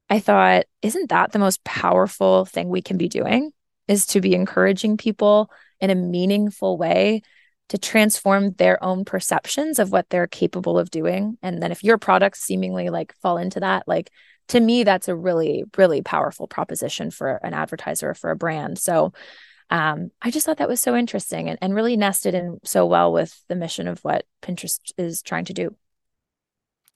I 0.10 0.20
thought, 0.20 0.66
isn't 0.82 1.10
that 1.10 1.32
the 1.32 1.40
most 1.40 1.64
powerful 1.64 2.46
thing 2.46 2.70
we 2.70 2.82
can 2.82 2.98
be 2.98 3.08
doing? 3.08 3.52
Is 3.88 4.06
to 4.08 4.22
be 4.22 4.36
encouraging 4.36 4.98
people 4.98 5.50
in 5.80 5.90
a 5.90 5.96
meaningful 5.96 6.78
way 6.78 7.22
to 7.70 7.78
transform 7.78 8.52
their 8.54 8.84
own 8.84 9.06
perceptions 9.06 9.80
of 9.80 9.92
what 9.92 10.10
they're 10.10 10.28
capable 10.28 10.78
of 10.78 10.92
doing. 10.92 11.38
And 11.42 11.62
then 11.62 11.72
if 11.72 11.84
your 11.84 11.98
products 11.98 12.42
seemingly 12.42 12.90
like 12.90 13.14
fall 13.22 13.38
into 13.38 13.60
that, 13.60 13.88
like 13.88 14.12
to 14.50 14.60
me, 14.60 14.84
that's 14.84 15.08
a 15.08 15.16
really, 15.16 15.64
really 15.78 16.02
powerful 16.02 16.48
proposition 16.48 17.12
for 17.12 17.40
an 17.44 17.54
advertiser 17.54 18.10
or 18.10 18.14
for 18.16 18.32
a 18.32 18.36
brand. 18.36 18.80
So 18.80 19.14
um, 19.70 20.10
I 20.20 20.32
just 20.32 20.48
thought 20.48 20.58
that 20.58 20.68
was 20.68 20.82
so 20.82 20.96
interesting 20.96 21.48
and, 21.48 21.60
and 21.62 21.76
really 21.76 21.96
nested 21.96 22.34
in 22.34 22.60
so 22.64 22.88
well 22.88 23.14
with 23.14 23.40
the 23.48 23.56
mission 23.56 23.88
of 23.88 24.00
what 24.00 24.26
Pinterest 24.42 24.80
is 24.98 25.22
trying 25.22 25.46
to 25.46 25.54
do. 25.54 25.76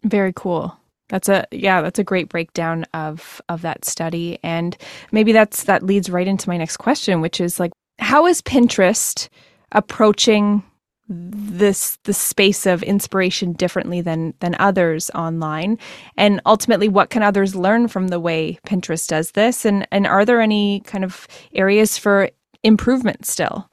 Very 0.03 0.33
cool. 0.35 0.75
That's 1.09 1.29
a 1.29 1.45
yeah, 1.51 1.81
that's 1.81 1.99
a 1.99 2.03
great 2.03 2.29
breakdown 2.29 2.85
of 2.93 3.41
of 3.49 3.61
that 3.61 3.85
study 3.85 4.39
and 4.43 4.77
maybe 5.11 5.31
that's 5.31 5.63
that 5.65 5.83
leads 5.83 6.09
right 6.09 6.27
into 6.27 6.49
my 6.49 6.57
next 6.57 6.77
question 6.77 7.21
which 7.21 7.39
is 7.41 7.59
like 7.59 7.71
how 7.99 8.25
is 8.25 8.41
Pinterest 8.41 9.29
approaching 9.71 10.63
this 11.09 11.97
the 12.05 12.13
space 12.13 12.65
of 12.65 12.81
inspiration 12.83 13.53
differently 13.53 14.01
than 14.01 14.33
than 14.39 14.55
others 14.57 15.11
online 15.13 15.77
and 16.15 16.39
ultimately 16.45 16.87
what 16.87 17.09
can 17.09 17.21
others 17.21 17.55
learn 17.55 17.87
from 17.87 18.07
the 18.07 18.19
way 18.19 18.57
Pinterest 18.65 19.07
does 19.07 19.31
this 19.31 19.65
and 19.65 19.85
and 19.91 20.07
are 20.07 20.23
there 20.25 20.41
any 20.41 20.79
kind 20.81 21.03
of 21.03 21.27
areas 21.53 21.97
for 21.97 22.29
improvement 22.63 23.25
still? 23.25 23.69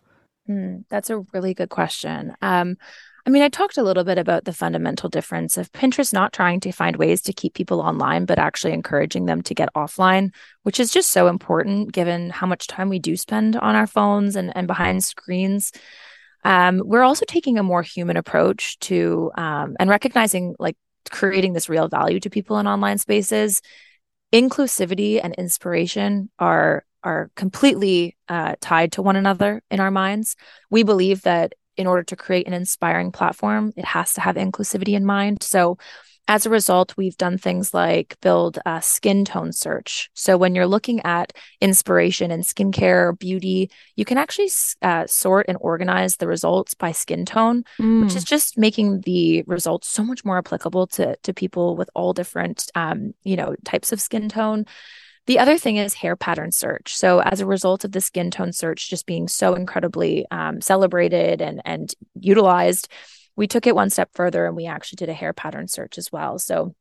Mm, 0.49 0.84
that's 0.88 1.10
a 1.10 1.20
really 1.32 1.54
good 1.54 1.70
question. 1.70 2.34
Um, 2.42 2.76
I 3.26 3.30
mean, 3.30 3.42
I 3.42 3.48
talked 3.48 3.76
a 3.76 3.82
little 3.82 4.04
bit 4.04 4.18
about 4.18 4.44
the 4.44 4.52
fundamental 4.52 5.08
difference 5.08 5.58
of 5.58 5.70
Pinterest 5.72 6.12
not 6.12 6.32
trying 6.32 6.60
to 6.60 6.72
find 6.72 6.96
ways 6.96 7.20
to 7.22 7.32
keep 7.32 7.54
people 7.54 7.80
online, 7.80 8.24
but 8.24 8.38
actually 8.38 8.72
encouraging 8.72 9.26
them 9.26 9.42
to 9.42 9.54
get 9.54 9.72
offline, 9.74 10.32
which 10.62 10.80
is 10.80 10.90
just 10.90 11.10
so 11.10 11.28
important 11.28 11.92
given 11.92 12.30
how 12.30 12.46
much 12.46 12.66
time 12.66 12.88
we 12.88 12.98
do 12.98 13.16
spend 13.16 13.56
on 13.56 13.74
our 13.76 13.86
phones 13.86 14.36
and, 14.36 14.56
and 14.56 14.66
behind 14.66 15.04
screens. 15.04 15.72
Um, 16.44 16.80
we're 16.84 17.02
also 17.02 17.26
taking 17.26 17.58
a 17.58 17.62
more 17.62 17.82
human 17.82 18.16
approach 18.16 18.78
to 18.80 19.30
um, 19.36 19.76
and 19.78 19.90
recognizing 19.90 20.54
like 20.58 20.76
creating 21.10 21.52
this 21.52 21.68
real 21.68 21.88
value 21.88 22.20
to 22.20 22.30
people 22.30 22.58
in 22.58 22.66
online 22.66 22.98
spaces. 22.98 23.60
Inclusivity 24.32 25.20
and 25.22 25.34
inspiration 25.34 26.30
are 26.38 26.84
are 27.02 27.30
completely 27.34 28.16
uh, 28.28 28.54
tied 28.60 28.92
to 28.92 29.02
one 29.02 29.16
another 29.16 29.62
in 29.70 29.80
our 29.80 29.90
minds. 29.90 30.36
We 30.70 30.82
believe 30.82 31.22
that 31.22 31.54
in 31.76 31.86
order 31.86 32.02
to 32.04 32.16
create 32.16 32.46
an 32.46 32.52
inspiring 32.52 33.12
platform, 33.12 33.72
it 33.76 33.84
has 33.84 34.14
to 34.14 34.20
have 34.20 34.36
inclusivity 34.36 34.94
in 34.94 35.04
mind. 35.04 35.42
So, 35.42 35.78
as 36.28 36.46
a 36.46 36.50
result, 36.50 36.96
we've 36.96 37.16
done 37.16 37.38
things 37.38 37.74
like 37.74 38.16
build 38.20 38.60
a 38.64 38.80
skin 38.80 39.24
tone 39.24 39.52
search. 39.52 40.10
So, 40.14 40.36
when 40.36 40.54
you're 40.54 40.66
looking 40.66 41.00
at 41.00 41.32
inspiration 41.60 42.30
in 42.30 42.42
skincare, 42.42 43.18
beauty, 43.18 43.70
you 43.96 44.04
can 44.04 44.16
actually 44.16 44.50
uh, 44.82 45.06
sort 45.06 45.46
and 45.48 45.58
organize 45.60 46.16
the 46.16 46.28
results 46.28 46.74
by 46.74 46.92
skin 46.92 47.24
tone, 47.24 47.64
mm. 47.80 48.02
which 48.04 48.14
is 48.14 48.24
just 48.24 48.56
making 48.56 49.00
the 49.00 49.42
results 49.46 49.88
so 49.88 50.04
much 50.04 50.24
more 50.24 50.38
applicable 50.38 50.86
to, 50.88 51.16
to 51.22 51.34
people 51.34 51.76
with 51.76 51.90
all 51.94 52.12
different, 52.12 52.70
um, 52.74 53.12
you 53.24 53.36
know, 53.36 53.56
types 53.64 53.90
of 53.90 54.00
skin 54.00 54.28
tone. 54.28 54.66
The 55.30 55.38
other 55.38 55.58
thing 55.58 55.76
is 55.76 55.94
hair 55.94 56.16
pattern 56.16 56.50
search. 56.50 56.96
So, 56.96 57.20
as 57.20 57.40
a 57.40 57.46
result 57.46 57.84
of 57.84 57.92
the 57.92 58.00
skin 58.00 58.32
tone 58.32 58.52
search 58.52 58.90
just 58.90 59.06
being 59.06 59.28
so 59.28 59.54
incredibly 59.54 60.26
um, 60.32 60.60
celebrated 60.60 61.40
and, 61.40 61.62
and 61.64 61.94
utilized, 62.18 62.88
we 63.37 63.46
took 63.46 63.68
it 63.68 63.76
one 63.76 63.90
step 63.90 64.10
further 64.12 64.44
and 64.44 64.56
we 64.56 64.66
actually 64.66 64.96
did 64.96 65.08
a 65.08 65.14
hair 65.14 65.32
pattern 65.32 65.68
search 65.68 65.99
as 65.99 66.10
well. 66.10 66.40
So, 66.40 66.75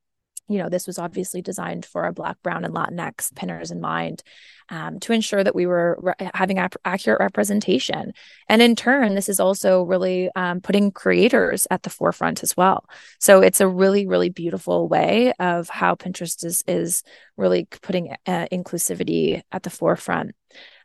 you 0.49 0.57
know, 0.57 0.67
this 0.67 0.87
was 0.87 0.97
obviously 0.97 1.41
designed 1.41 1.85
for 1.85 2.03
our 2.03 2.11
Black, 2.11 2.41
Brown, 2.41 2.65
and 2.65 2.73
Latinx 2.73 3.33
pinners 3.35 3.71
in 3.71 3.79
mind 3.79 4.23
um, 4.69 4.99
to 4.99 5.13
ensure 5.13 5.43
that 5.43 5.55
we 5.55 5.65
were 5.65 5.97
re- 6.01 6.29
having 6.33 6.57
ap- 6.57 6.75
accurate 6.83 7.19
representation. 7.19 8.13
And 8.47 8.61
in 8.61 8.75
turn, 8.75 9.15
this 9.15 9.29
is 9.29 9.39
also 9.39 9.83
really 9.83 10.29
um, 10.35 10.59
putting 10.59 10.91
creators 10.91 11.67
at 11.69 11.83
the 11.83 11.89
forefront 11.89 12.43
as 12.43 12.57
well. 12.57 12.85
So 13.19 13.41
it's 13.41 13.61
a 13.61 13.67
really, 13.67 14.07
really 14.07 14.29
beautiful 14.29 14.87
way 14.87 15.33
of 15.39 15.69
how 15.69 15.95
Pinterest 15.95 16.43
is, 16.43 16.63
is 16.67 17.03
really 17.37 17.67
putting 17.81 18.15
uh, 18.25 18.47
inclusivity 18.51 19.41
at 19.51 19.63
the 19.63 19.69
forefront. 19.69 20.31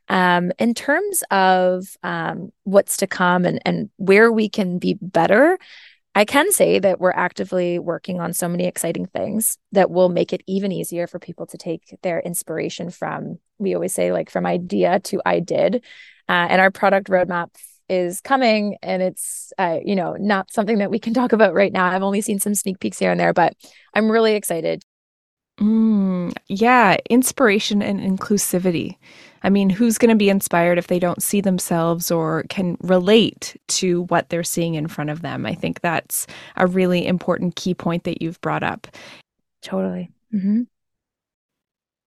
Um, 0.09 0.53
in 0.59 0.75
terms 0.75 1.25
of 1.31 1.87
um, 2.03 2.53
what's 2.65 2.99
to 2.99 3.07
come 3.07 3.47
and, 3.47 3.61
and 3.65 3.89
where 3.97 4.31
we 4.31 4.51
can 4.51 4.79
be 4.79 4.99
better, 5.01 5.59
I 6.15 6.25
can 6.25 6.53
say 6.53 6.79
that 6.79 7.01
we're 7.01 7.11
actively 7.11 7.79
working 7.79 8.21
on 8.21 8.33
so 8.33 8.49
many 8.49 8.67
exciting 8.67 9.07
things 9.07 9.59
that 9.73 9.91
will 9.91 10.09
make 10.09 10.33
it 10.33 10.43
even 10.47 10.71
easier 10.71 11.07
for 11.07 11.19
people 11.19 11.47
to 11.47 11.59
take 11.59 11.99
their 12.03 12.21
inspiration 12.21 12.91
from, 12.91 13.39
we 13.59 13.75
always 13.75 13.93
say, 13.93 14.13
like 14.13 14.31
from 14.31 14.47
idea 14.47 15.01
to 15.01 15.21
I 15.25 15.41
did. 15.41 15.85
Uh, 16.29 16.47
and 16.49 16.61
our 16.61 16.71
product 16.71 17.09
roadmap 17.09 17.51
is 17.89 18.21
coming 18.21 18.77
and 18.83 19.03
it's 19.03 19.53
uh, 19.59 19.79
you 19.85 19.95
know 19.95 20.17
not 20.19 20.51
something 20.51 20.79
that 20.79 20.91
we 20.91 20.99
can 20.99 21.15
talk 21.21 21.33
about 21.33 21.55
right 21.55 21.73
now. 21.73 21.87
I've 21.87 22.03
only 22.03 22.21
seen 22.21 22.39
some 22.39 22.55
sneak 22.55 22.81
peeks 22.81 22.99
here 22.99 23.11
and 23.11 23.21
there 23.21 23.33
but 23.33 23.55
i'm 23.95 24.11
really 24.11 24.35
excited. 24.35 24.83
Mm, 25.61 26.33
yeah 26.49 26.97
inspiration 27.09 27.83
and 27.83 28.01
inclusivity 28.01 28.97
I 29.45 29.51
mean, 29.51 29.69
who's 29.71 29.99
going 29.99 30.09
to 30.09 30.17
be 30.17 30.31
inspired 30.31 30.79
if 30.79 30.87
they 30.87 30.99
don't 30.99 31.23
see 31.23 31.43
themselves 31.43 32.11
or 32.11 32.45
can 32.49 32.79
relate 32.81 33.61
to 33.69 34.03
what 34.05 34.31
they're 34.31 34.43
seeing 34.43 34.75
in 34.75 34.89
front 34.89 35.11
of 35.11 35.21
them? 35.21 35.45
I 35.45 35.55
think 35.55 35.81
that's 35.81 36.27
a 36.57 36.67
really 36.67 37.07
important 37.07 37.55
key 37.55 37.75
point 37.75 38.05
that 38.05 38.23
you've 38.23 38.41
brought 38.41 38.63
up. 38.63 38.89
Totally. 39.63 40.11
Mm-hmm. 40.35 40.63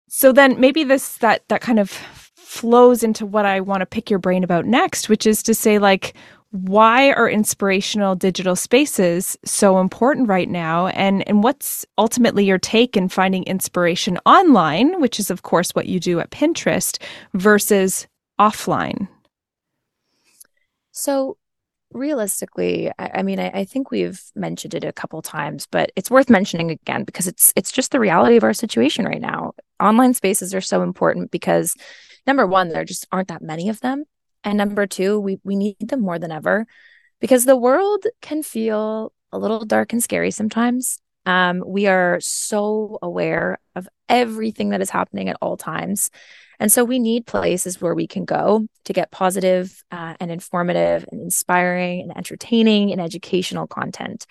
So 0.07 0.31
then 0.31 0.59
maybe 0.59 0.85
this 0.85 1.17
that 1.17 1.47
that 1.49 1.61
kind 1.61 1.79
of 1.79 1.91
flows 2.35 3.03
into 3.03 3.25
what 3.25 3.45
I 3.45 3.59
want 3.59 3.81
to 3.81 3.85
pick 3.85 4.09
your 4.09 4.19
brain 4.19 4.43
about 4.43 4.65
next, 4.65 5.09
which 5.09 5.27
is 5.27 5.43
to 5.43 5.53
say, 5.53 5.79
like, 5.79 6.13
why 6.57 7.11
are 7.11 7.29
inspirational 7.29 8.15
digital 8.15 8.55
spaces 8.55 9.37
so 9.45 9.79
important 9.79 10.27
right 10.27 10.49
now? 10.49 10.87
And 10.87 11.27
and 11.27 11.43
what's 11.43 11.85
ultimately 11.97 12.45
your 12.45 12.57
take 12.57 12.97
in 12.97 13.09
finding 13.09 13.43
inspiration 13.43 14.17
online 14.25 14.99
which 14.99 15.19
is 15.19 15.29
of 15.29 15.43
course 15.43 15.71
what 15.71 15.85
you 15.85 15.99
do 15.99 16.19
at 16.19 16.31
Pinterest 16.31 17.01
versus 17.33 18.07
offline? 18.39 19.07
So 20.91 21.37
realistically 21.93 22.91
i, 22.99 23.11
I 23.15 23.23
mean 23.23 23.39
I, 23.39 23.49
I, 23.61 23.63
think 23.63 23.91
we've 23.91 24.21
mentioned 24.35 24.73
it 24.73 24.83
a 24.83 24.91
couple 24.91 25.21
times 25.21 25.65
but 25.71 25.89
it's 25.95 26.11
worth 26.11 26.29
mentioning 26.29 26.69
again 26.69 27.05
because 27.05 27.27
it's 27.27 27.53
it's 27.55 27.71
just 27.71 27.91
the 27.91 27.99
reality 27.99 28.35
of 28.35 28.43
our 28.43 28.53
situation 28.53 29.05
right 29.05 29.21
now. 29.21 29.53
Online 29.79 30.13
spaces 30.13 30.53
are 30.53 30.61
so 30.61 30.81
important 30.81 31.31
because 31.31 31.75
number 32.25 32.45
one 32.45 32.69
there 32.69 32.83
just 32.83 33.07
aren't 33.11 33.29
that 33.29 33.41
many 33.41 33.69
of 33.69 33.79
them 33.81 34.05
and 34.47 34.57
number 34.57 34.87
two, 34.87 35.19
we, 35.19 35.41
we 35.43 35.57
need 35.57 35.75
them 35.89 36.01
more 36.01 36.17
than 36.17 36.31
ever 36.31 36.65
because 37.19 37.43
the 37.43 37.57
world 37.57 38.05
can 38.21 38.43
feel 38.43 39.11
a 39.33 39.37
little 39.37 39.65
dark 39.65 39.91
and 39.91 40.01
scary 40.01 40.31
sometimes. 40.31 40.99
Um, 41.25 41.61
we 41.67 41.87
are 41.87 42.19
so 42.21 42.97
aware 43.01 43.59
of 43.75 43.89
everything 44.07 44.69
that 44.69 44.79
is 44.79 44.89
happening 44.89 45.27
at 45.27 45.35
all 45.41 45.57
times. 45.57 46.09
And 46.61 46.71
so 46.71 46.85
we 46.85 46.97
need 46.97 47.27
places 47.27 47.81
where 47.81 47.93
we 47.93 48.07
can 48.07 48.23
go 48.23 48.65
to 48.85 48.93
get 48.93 49.11
positive, 49.11 49.83
uh, 49.91 50.13
and 50.21 50.31
informative 50.31 51.05
and 51.11 51.21
inspiring 51.21 52.03
and 52.03 52.15
entertaining 52.15 52.93
and 52.93 53.01
educational 53.01 53.67
content. 53.67 54.25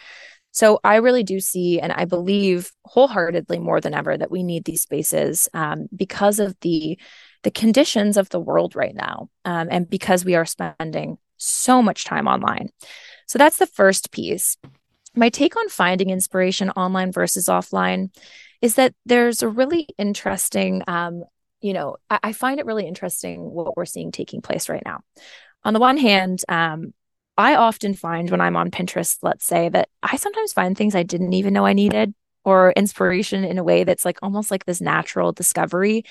So 0.50 0.80
I 0.82 0.96
really 0.96 1.25
do 1.25 1.40
see, 1.40 1.78
and 1.78 1.92
I 1.92 2.06
believe 2.06 2.73
wholeheartedly 2.87 3.58
more 3.58 3.82
than 3.82 3.92
ever, 3.92 4.16
that 4.16 4.30
we 4.30 4.42
need 4.42 4.64
these 4.64 4.80
spaces 4.80 5.50
um, 5.52 5.88
because 5.94 6.40
of 6.40 6.56
the 6.62 6.99
the 7.43 7.50
conditions 7.50 8.16
of 8.16 8.28
the 8.31 8.40
world 8.40 8.76
right 8.76 8.95
now, 8.95 9.28
um, 9.45 9.69
and 9.71 9.88
because 9.88 10.25
we 10.25 10.35
are 10.35 10.47
spending 10.47 11.19
so 11.37 11.83
much 11.83 12.05
time 12.05 12.26
online. 12.26 12.71
So 13.26 13.38
that's 13.38 13.59
the 13.59 13.66
first 13.66 14.11
piece. 14.11 14.57
My 15.14 15.28
take 15.28 15.57
on 15.57 15.69
finding 15.69 16.11
inspiration 16.11 16.71
online 16.71 17.12
versus 17.12 17.47
offline 17.47 18.11
is 18.62 18.76
that 18.76 18.95
there's 19.05 19.43
a 19.43 19.49
really 19.49 19.88
interesting, 19.99 20.83
um, 20.87 21.25
you 21.61 21.73
know, 21.73 21.97
I, 22.11 22.19
I, 22.23 22.33
find 22.33 22.61
it 22.61 22.66
really 22.66 22.87
interesting 22.87 23.50
what 23.50 23.76
we're 23.76 23.85
seeing 23.85 24.12
taking 24.12 24.43
place 24.43 24.69
right 24.69 24.83
now. 24.85 25.00
On 25.64 25.75
the 25.75 25.81
one 25.81 25.97
hand, 25.97 26.43
um, 26.49 26.93
I 27.37 27.57
often 27.57 27.95
find 27.95 28.31
when 28.31 28.40
I'm 28.40 28.57
on 28.57 28.71
Pinterest, 28.71 29.19
let's 29.23 29.45
say, 29.45 29.69
that 29.69 29.88
I 30.02 30.16
sometimes 30.16 30.52
find 30.52 30.76
things 30.76 30.95
I 30.95 31.02
didn't 31.02 31.35
even 31.35 31.52
know 31.52 31.66
I 31.66 31.75
needed 31.75 32.14
or 32.45 32.73
inspiration 32.73 33.45
in 33.45 33.59
a 33.59 33.64
way 33.64 33.85
that's 33.85 34.05
like 34.05 34.19
almost 34.23 34.50
like 34.50 34.64
this 34.64 34.81
natural 34.81 35.33
discovery. 35.33 36.05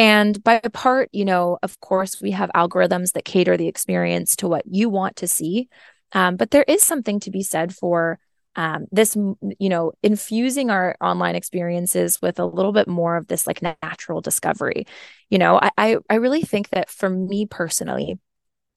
And 0.00 0.42
by 0.42 0.60
part, 0.60 1.10
you 1.12 1.26
know, 1.26 1.58
of 1.62 1.78
course, 1.80 2.22
we 2.22 2.30
have 2.30 2.50
algorithms 2.54 3.12
that 3.12 3.26
cater 3.26 3.58
the 3.58 3.68
experience 3.68 4.34
to 4.36 4.48
what 4.48 4.64
you 4.64 4.88
want 4.88 5.16
to 5.16 5.28
see. 5.28 5.68
Um, 6.12 6.36
but 6.36 6.52
there 6.52 6.64
is 6.66 6.82
something 6.82 7.20
to 7.20 7.30
be 7.30 7.42
said 7.42 7.74
for 7.74 8.18
um, 8.56 8.86
this, 8.90 9.14
you 9.14 9.68
know, 9.68 9.92
infusing 10.02 10.70
our 10.70 10.96
online 11.02 11.34
experiences 11.34 12.18
with 12.22 12.38
a 12.38 12.46
little 12.46 12.72
bit 12.72 12.88
more 12.88 13.18
of 13.18 13.26
this 13.26 13.46
like 13.46 13.60
natural 13.82 14.22
discovery. 14.22 14.86
You 15.28 15.36
know, 15.36 15.60
I, 15.60 15.70
I, 15.76 15.96
I 16.08 16.14
really 16.14 16.40
think 16.40 16.70
that 16.70 16.88
for 16.88 17.10
me 17.10 17.44
personally, 17.44 18.18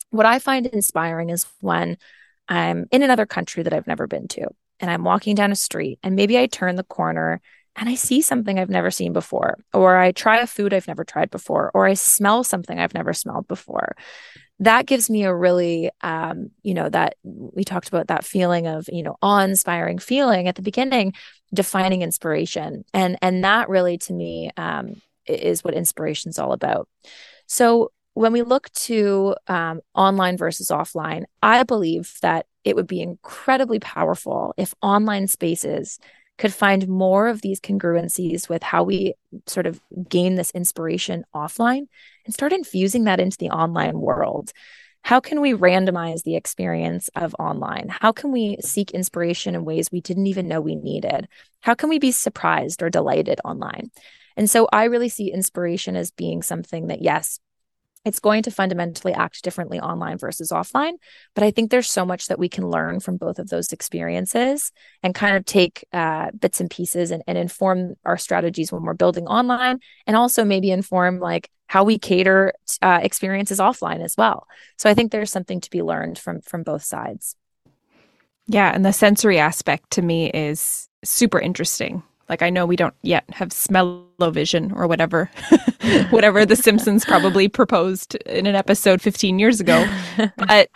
what 0.10 0.26
I 0.26 0.40
find 0.40 0.66
inspiring 0.66 1.30
is 1.30 1.48
when 1.62 1.96
I'm 2.50 2.86
in 2.92 3.02
another 3.02 3.26
country 3.26 3.64
that 3.64 3.72
I've 3.72 3.88
never 3.88 4.08
been 4.08 4.28
to 4.28 4.48
and 4.82 4.92
I'm 4.92 5.06
walking 5.06 5.36
down 5.36 5.54
a 5.54 5.56
street 5.56 6.00
and 6.04 6.18
maybe 6.18 6.38
I 6.38 6.48
turn 6.48 6.76
the 6.76 6.84
corner 6.84 7.40
and 7.76 7.90
I 7.90 7.96
see 7.96 8.22
something 8.22 8.60
I've 8.60 8.70
never 8.70 8.92
seen 8.92 9.14
before, 9.14 9.58
or 9.74 9.98
I 9.98 10.12
try 10.12 10.40
a 10.40 10.48
food 10.48 10.74
I've 10.74 10.88
never 10.88 11.04
tried 11.04 11.32
before, 11.32 11.72
or 11.74 11.88
I 11.88 11.96
smell 11.96 12.44
something 12.44 12.80
I've 12.80 12.94
never 12.94 13.14
smelled 13.14 13.48
before. 13.48 13.96
That 14.60 14.86
gives 14.86 15.10
me 15.10 15.24
a 15.24 15.36
really, 15.36 15.90
um, 16.02 16.52
you 16.62 16.74
know, 16.74 16.88
that 16.90 17.16
we 17.24 17.64
talked 17.64 17.88
about 17.88 18.08
that 18.08 18.24
feeling 18.24 18.68
of, 18.68 18.88
you 18.92 19.02
know, 19.02 19.18
awe-inspiring 19.22 19.98
feeling 19.98 20.48
at 20.48 20.56
the 20.56 20.62
beginning, 20.62 21.14
defining 21.54 22.02
inspiration, 22.02 22.86
and 22.94 23.18
and 23.22 23.44
that 23.44 23.70
really 23.70 23.98
to 24.00 24.14
me 24.14 24.52
um, 24.58 25.02
is 25.26 25.64
what 25.64 25.74
inspiration 25.74 26.30
is 26.30 26.40
all 26.40 26.54
about. 26.54 26.88
So 27.48 27.92
when 28.14 28.32
we 28.32 28.44
look 28.44 28.72
to 28.74 29.36
um, 29.48 29.82
online 29.96 30.38
versus 30.38 30.70
offline, 30.70 31.24
I 31.42 31.64
believe 31.64 32.14
that 32.22 32.46
it 32.64 32.76
would 32.76 32.88
be 32.88 33.02
incredibly 33.02 33.80
powerful 33.80 34.54
if 34.56 34.74
online 34.82 35.28
spaces 35.28 36.00
could 36.38 36.54
find 36.54 36.88
more 36.88 37.28
of 37.28 37.42
these 37.42 37.60
congruencies 37.60 38.50
with 38.50 38.64
how 38.64 38.84
we 38.84 39.14
sort 39.46 39.68
of 39.68 39.80
gain 40.10 40.36
this 40.36 40.52
inspiration 40.52 41.24
offline 41.34 41.88
and 42.26 42.34
start 42.34 42.54
infusing 42.54 43.04
that 43.04 43.20
into 43.20 43.38
the 43.38 43.50
online 43.50 44.00
world. 44.00 44.52
How 45.04 45.20
can 45.20 45.42
we 45.42 45.54
randomize 45.54 46.24
the 46.24 46.36
experience 46.36 47.10
of 47.16 47.36
online? 47.38 47.90
How 47.90 48.14
can 48.14 48.32
we 48.32 48.58
seek 48.62 48.92
inspiration 48.92 49.54
in 49.54 49.66
ways 49.66 49.92
we 49.92 50.02
didn't 50.02 50.28
even 50.28 50.48
know 50.48 50.62
we 50.62 50.76
needed? 50.76 51.28
How 51.62 51.76
can 51.76 51.90
we 51.90 52.00
be 52.00 52.12
surprised 52.12 52.82
or 52.82 52.90
delighted 52.90 53.42
online? 53.44 53.92
And 54.38 54.50
so 54.50 54.68
I 54.72 54.86
really 54.86 55.10
see 55.10 55.32
inspiration 55.32 55.96
as 55.96 56.12
being 56.12 56.42
something 56.42 56.88
that, 56.88 57.02
yes, 57.02 57.40
it's 58.06 58.20
going 58.20 58.44
to 58.44 58.52
fundamentally 58.52 59.14
act 59.14 59.44
differently 59.44 59.80
online 59.80 60.18
versus 60.18 60.52
offline. 60.52 60.94
But 61.34 61.44
I 61.44 61.52
think 61.52 61.72
there's 61.72 61.90
so 61.90 62.06
much 62.06 62.28
that 62.28 62.40
we 62.40 62.50
can 62.50 62.70
learn 62.70 63.00
from 63.00 63.18
both 63.18 63.40
of 63.40 63.50
those 63.50 63.72
experiences 63.72 64.72
and 65.02 65.16
kind 65.16 65.36
of 65.36 65.46
take 65.46 65.86
uh, 65.94 66.32
bits 66.32 66.60
and 66.60 66.70
pieces 66.70 67.12
and, 67.12 67.24
and 67.28 67.38
inform 67.38 67.96
our 68.06 68.18
strategies 68.18 68.72
when 68.72 68.84
we're 68.84 68.94
building 68.94 69.28
online 69.28 69.80
and 70.06 70.18
also 70.18 70.44
maybe 70.44 70.72
inform 70.72 71.20
like 71.20 71.50
how 71.68 71.84
we 71.84 71.98
cater 71.98 72.54
uh, 72.82 73.00
experiences 73.02 73.60
offline 73.60 74.04
as 74.04 74.16
well. 74.18 74.48
So 74.78 74.90
I 74.90 74.94
think 74.94 75.12
there's 75.12 75.32
something 75.32 75.62
to 75.62 75.70
be 75.70 75.82
learned 75.82 76.20
from 76.20 76.42
from 76.42 76.64
both 76.64 76.84
sides. 76.84 77.36
Yeah, 78.46 78.72
and 78.74 78.86
the 78.86 78.92
sensory 78.92 79.40
aspect 79.40 79.92
to 79.92 80.02
me 80.02 80.30
is 80.30 80.90
super 81.04 81.40
interesting 81.40 82.04
like 82.30 82.42
I 82.42 82.50
know 82.50 82.66
we 82.66 82.76
don't 82.76 82.94
yet 83.02 83.26
have 83.32 83.52
smell-o-vision 83.52 84.72
or 84.74 84.88
whatever, 84.88 85.30
whatever 86.10 86.46
the 86.46 86.56
Simpsons 86.56 87.06
probably 87.06 87.48
proposed 87.48 88.16
in 88.26 88.46
an 88.46 88.56
episode 88.56 89.02
15 89.02 89.40
years 89.40 89.60
ago. 89.60 89.88
But 90.38 90.70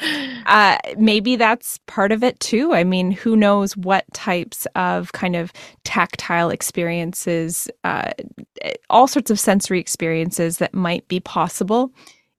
uh, 0.45 0.77
maybe 0.97 1.35
that's 1.35 1.79
part 1.87 2.11
of 2.11 2.23
it 2.23 2.39
too. 2.39 2.73
I 2.73 2.83
mean, 2.83 3.11
who 3.11 3.35
knows 3.35 3.77
what 3.77 4.05
types 4.13 4.65
of 4.75 5.11
kind 5.11 5.35
of 5.35 5.53
tactile 5.83 6.49
experiences, 6.49 7.69
uh, 7.83 8.11
all 8.89 9.07
sorts 9.07 9.29
of 9.29 9.39
sensory 9.39 9.79
experiences 9.79 10.57
that 10.57 10.73
might 10.73 11.07
be 11.07 11.19
possible 11.19 11.91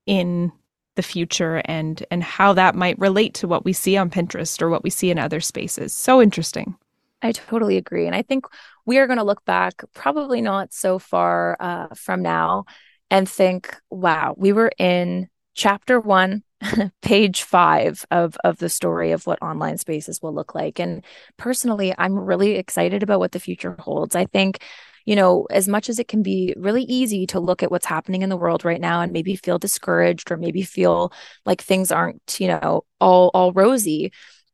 in 0.05 0.51
the 0.95 1.03
future 1.03 1.61
and 1.65 2.05
and 2.11 2.23
how 2.23 2.51
that 2.51 2.75
might 2.75 2.99
relate 2.99 3.33
to 3.33 3.47
what 3.47 3.63
we 3.63 3.71
see 3.71 3.95
on 3.95 4.09
Pinterest 4.09 4.61
or 4.61 4.69
what 4.69 4.83
we 4.83 4.89
see 4.89 5.09
in 5.09 5.17
other 5.17 5.39
spaces. 5.39 5.93
So 5.93 6.21
interesting. 6.21 6.75
I 7.21 7.31
totally 7.31 7.77
agree. 7.77 8.05
And 8.05 8.15
I 8.15 8.21
think 8.21 8.45
we 8.85 8.97
are 8.97 9.07
going 9.07 9.17
to 9.17 9.25
look 9.25 9.43
back, 9.45 9.81
probably 9.93 10.41
not 10.41 10.73
so 10.73 10.99
far 10.99 11.57
uh, 11.59 11.87
from 11.95 12.21
now, 12.21 12.65
and 13.11 13.27
think, 13.27 13.75
wow, 13.89 14.35
we 14.37 14.53
were 14.53 14.71
in 14.77 15.27
chapter 15.53 15.99
one, 15.99 16.43
page 17.01 17.43
five 17.43 18.05
of, 18.11 18.37
of 18.43 18.57
the 18.57 18.69
story 18.69 19.11
of 19.11 19.25
what 19.27 19.41
online 19.41 19.77
spaces 19.77 20.21
will 20.21 20.33
look 20.33 20.55
like. 20.55 20.79
And 20.79 21.03
personally, 21.37 21.93
I'm 21.97 22.17
really 22.17 22.55
excited 22.55 23.03
about 23.03 23.19
what 23.19 23.31
the 23.31 23.39
future 23.39 23.75
holds. 23.79 24.15
I 24.15 24.25
think 24.25 24.63
you 25.05 25.15
know, 25.15 25.47
as 25.49 25.67
much 25.67 25.89
as 25.89 25.97
it 25.97 26.07
can 26.07 26.21
be 26.21 26.53
really 26.55 26.83
easy 26.83 27.25
to 27.25 27.39
look 27.39 27.63
at 27.63 27.71
what's 27.71 27.85
happening 27.87 28.21
in 28.21 28.29
the 28.29 28.37
world 28.37 28.63
right 28.63 28.81
now 28.81 29.01
and 29.01 29.11
maybe 29.11 29.35
feel 29.35 29.57
discouraged 29.57 30.29
or 30.29 30.37
maybe 30.37 30.61
feel 30.61 31.11
like 31.47 31.61
things 31.63 31.91
aren't, 31.91 32.37
you 32.39 32.47
know, 32.47 32.83
all 33.01 33.31
all 33.33 33.51
rosy, 33.53 34.11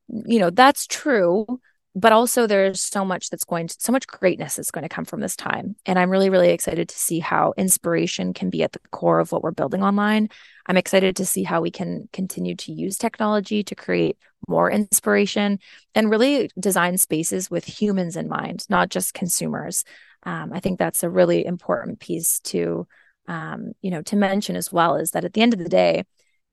you 0.08 0.40
know, 0.40 0.50
that's 0.50 0.88
true 0.88 1.60
but 1.96 2.12
also 2.12 2.46
there's 2.46 2.82
so 2.82 3.06
much 3.06 3.30
that's 3.30 3.46
going 3.46 3.68
to 3.68 3.76
so 3.80 3.92
much 3.92 4.06
greatness 4.06 4.56
that's 4.56 4.72
going 4.72 4.84
to 4.84 4.90
come 4.90 5.06
from 5.06 5.22
this 5.22 5.36
time. 5.36 5.76
And 5.86 5.98
i'm 5.98 6.10
really 6.10 6.30
really 6.30 6.50
excited 6.50 6.90
to 6.90 7.00
see 7.00 7.20
how 7.20 7.54
inspiration 7.58 8.34
can 8.34 8.50
be 8.50 8.64
at 8.64 8.74
the 8.74 8.80
core 8.92 9.20
of 9.20 9.32
what 9.32 9.42
we're 9.42 9.52
building 9.52 9.82
online. 9.82 10.30
I'm 10.68 10.78
excited 10.78 11.16
to 11.18 11.26
see 11.26 11.44
how 11.44 11.62
we 11.62 11.72
can 11.72 12.10
continue 12.12 12.56
to 12.56 12.72
use 12.72 12.98
technology 12.98 13.64
to 13.64 13.76
create 13.76 14.18
more 14.48 14.70
inspiration 14.70 15.60
and 15.96 16.10
really 16.10 16.50
design 16.60 16.98
spaces 16.98 17.50
with 17.50 17.66
humans 17.66 18.16
in 18.16 18.28
mind 18.28 18.66
not 18.70 18.90
just 18.90 19.14
consumers. 19.14 19.86
Um, 20.24 20.52
i 20.54 20.60
think 20.60 20.80
that's 20.80 21.04
a 21.04 21.10
really 21.10 21.46
important 21.46 22.00
piece 22.00 22.40
to 22.42 22.88
um, 23.28 23.72
you 23.82 23.92
know 23.92 24.02
to 24.04 24.16
mention 24.16 24.56
as 24.56 24.72
well 24.72 24.96
is 24.96 25.12
that 25.12 25.26
at 25.26 25.34
the 25.34 25.42
end 25.42 25.54
of 25.54 25.60
the 25.60 25.70
day 25.70 26.04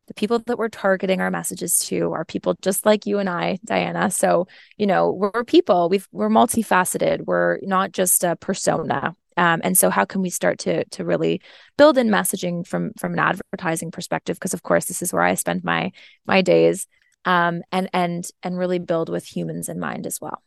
the 0.08 0.14
people 0.14 0.40
that 0.40 0.58
we're 0.58 0.68
targeting 0.68 1.20
our 1.20 1.30
messages 1.30 1.78
to 1.78 2.12
are 2.12 2.24
people 2.24 2.56
just 2.60 2.84
like 2.84 3.06
you 3.06 3.18
and 3.18 3.28
I, 3.28 3.58
Diana. 3.64 4.10
So, 4.10 4.48
you 4.76 4.86
know, 4.86 5.10
we're 5.10 5.44
people. 5.44 5.88
We've 5.88 6.08
we're 6.12 6.28
multifaceted. 6.28 7.24
We're 7.26 7.58
not 7.62 7.92
just 7.92 8.24
a 8.24 8.36
persona. 8.36 9.16
Um, 9.36 9.60
and 9.64 9.78
so, 9.78 9.90
how 9.90 10.04
can 10.04 10.20
we 10.20 10.30
start 10.30 10.58
to 10.60 10.84
to 10.84 11.04
really 11.04 11.40
build 11.78 11.98
in 11.98 12.08
messaging 12.08 12.66
from 12.66 12.92
from 12.98 13.14
an 13.14 13.18
advertising 13.18 13.90
perspective? 13.90 14.36
Because 14.36 14.54
of 14.54 14.62
course, 14.62 14.86
this 14.86 15.02
is 15.02 15.12
where 15.12 15.22
I 15.22 15.34
spend 15.34 15.64
my 15.64 15.92
my 16.26 16.42
days, 16.42 16.86
um, 17.24 17.62
and 17.70 17.88
and 17.92 18.28
and 18.42 18.58
really 18.58 18.78
build 18.78 19.08
with 19.08 19.24
humans 19.24 19.68
in 19.68 19.78
mind 19.78 20.06
as 20.06 20.20
well. 20.20 20.42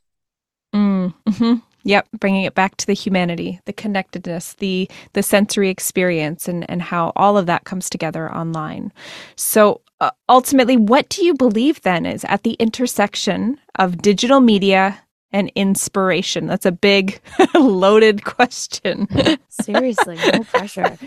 Mm, 0.73 1.13
hmm 1.29 1.55
Yep, 1.85 2.07
bringing 2.19 2.45
it 2.45 2.55
back 2.55 2.77
to 2.77 2.87
the 2.87 2.93
humanity, 2.93 3.59
the 3.65 3.73
connectedness, 3.73 4.53
the 4.53 4.89
the 5.13 5.21
sensory 5.21 5.69
experience, 5.69 6.47
and 6.47 6.67
and 6.69 6.81
how 6.81 7.13
all 7.15 7.37
of 7.37 7.45
that 7.45 7.63
comes 7.63 7.91
together 7.91 8.33
online. 8.33 8.91
So 9.35 9.81
uh, 10.01 10.09
ultimately, 10.27 10.77
what 10.77 11.09
do 11.09 11.23
you 11.23 11.35
believe 11.35 11.81
then 11.83 12.07
is 12.07 12.25
at 12.25 12.41
the 12.41 12.53
intersection 12.53 13.59
of 13.75 14.01
digital 14.01 14.39
media 14.39 14.99
and 15.31 15.51
inspiration? 15.53 16.47
That's 16.47 16.65
a 16.65 16.71
big, 16.71 17.21
loaded 17.53 18.25
question. 18.25 19.07
Seriously, 19.49 20.17
no 20.33 20.43
pressure. 20.43 20.97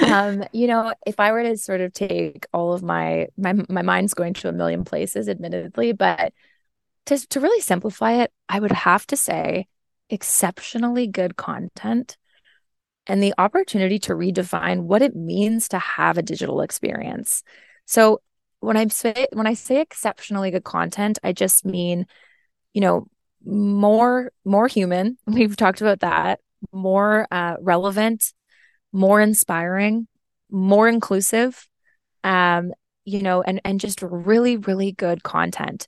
Um, 0.00 0.42
you 0.52 0.66
know, 0.66 0.92
if 1.06 1.20
I 1.20 1.30
were 1.30 1.44
to 1.44 1.56
sort 1.56 1.80
of 1.80 1.92
take 1.92 2.46
all 2.52 2.72
of 2.72 2.82
my 2.82 3.28
my 3.36 3.54
my 3.68 3.82
mind's 3.82 4.12
going 4.12 4.34
to 4.34 4.48
a 4.48 4.52
million 4.52 4.84
places, 4.84 5.28
admittedly, 5.28 5.92
but 5.92 6.32
to 7.06 7.24
to 7.28 7.38
really 7.38 7.60
simplify 7.60 8.14
it, 8.24 8.32
I 8.48 8.58
would 8.58 8.72
have 8.72 9.06
to 9.06 9.16
say 9.16 9.68
exceptionally 10.10 11.06
good 11.06 11.36
content 11.36 12.16
and 13.06 13.22
the 13.22 13.34
opportunity 13.38 13.98
to 14.00 14.14
redefine 14.14 14.82
what 14.82 15.02
it 15.02 15.14
means 15.14 15.68
to 15.68 15.78
have 15.78 16.18
a 16.18 16.22
digital 16.22 16.60
experience. 16.60 17.42
So 17.84 18.20
when 18.60 18.76
I 18.76 18.86
say 18.88 19.28
when 19.32 19.46
I 19.46 19.54
say 19.54 19.80
exceptionally 19.80 20.50
good 20.50 20.64
content, 20.64 21.18
I 21.22 21.32
just 21.32 21.64
mean, 21.64 22.06
you 22.74 22.80
know, 22.80 23.06
more 23.44 24.32
more 24.44 24.66
human. 24.66 25.18
We've 25.26 25.56
talked 25.56 25.80
about 25.80 26.00
that. 26.00 26.40
More 26.72 27.28
uh, 27.30 27.56
relevant, 27.60 28.32
more 28.92 29.20
inspiring, 29.20 30.08
more 30.50 30.88
inclusive, 30.88 31.68
um, 32.24 32.72
you 33.04 33.22
know, 33.22 33.42
and 33.42 33.60
and 33.64 33.78
just 33.78 34.02
really 34.02 34.56
really 34.56 34.92
good 34.92 35.22
content. 35.22 35.86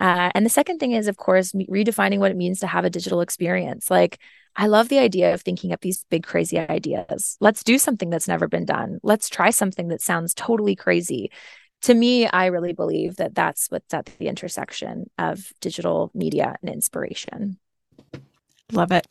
Uh, 0.00 0.30
and 0.34 0.46
the 0.46 0.50
second 0.50 0.78
thing 0.78 0.92
is, 0.92 1.08
of 1.08 1.16
course, 1.16 1.52
redefining 1.52 2.18
what 2.18 2.30
it 2.30 2.36
means 2.36 2.60
to 2.60 2.66
have 2.66 2.84
a 2.84 2.90
digital 2.90 3.20
experience. 3.20 3.90
Like, 3.90 4.18
I 4.54 4.66
love 4.66 4.88
the 4.88 4.98
idea 4.98 5.34
of 5.34 5.42
thinking 5.42 5.72
up 5.72 5.80
these 5.80 6.04
big, 6.10 6.24
crazy 6.24 6.58
ideas. 6.58 7.36
Let's 7.40 7.62
do 7.62 7.78
something 7.78 8.10
that's 8.10 8.28
never 8.28 8.48
been 8.48 8.64
done. 8.64 8.98
Let's 9.02 9.28
try 9.28 9.50
something 9.50 9.88
that 9.88 10.02
sounds 10.02 10.34
totally 10.34 10.76
crazy. 10.76 11.30
To 11.82 11.94
me, 11.94 12.26
I 12.26 12.46
really 12.46 12.72
believe 12.72 13.16
that 13.16 13.34
that's 13.34 13.68
what's 13.68 13.94
at 13.94 14.06
the 14.18 14.26
intersection 14.26 15.08
of 15.16 15.52
digital 15.60 16.10
media 16.12 16.56
and 16.60 16.72
inspiration. 16.72 17.58
Love 18.72 18.90
it. 18.90 19.06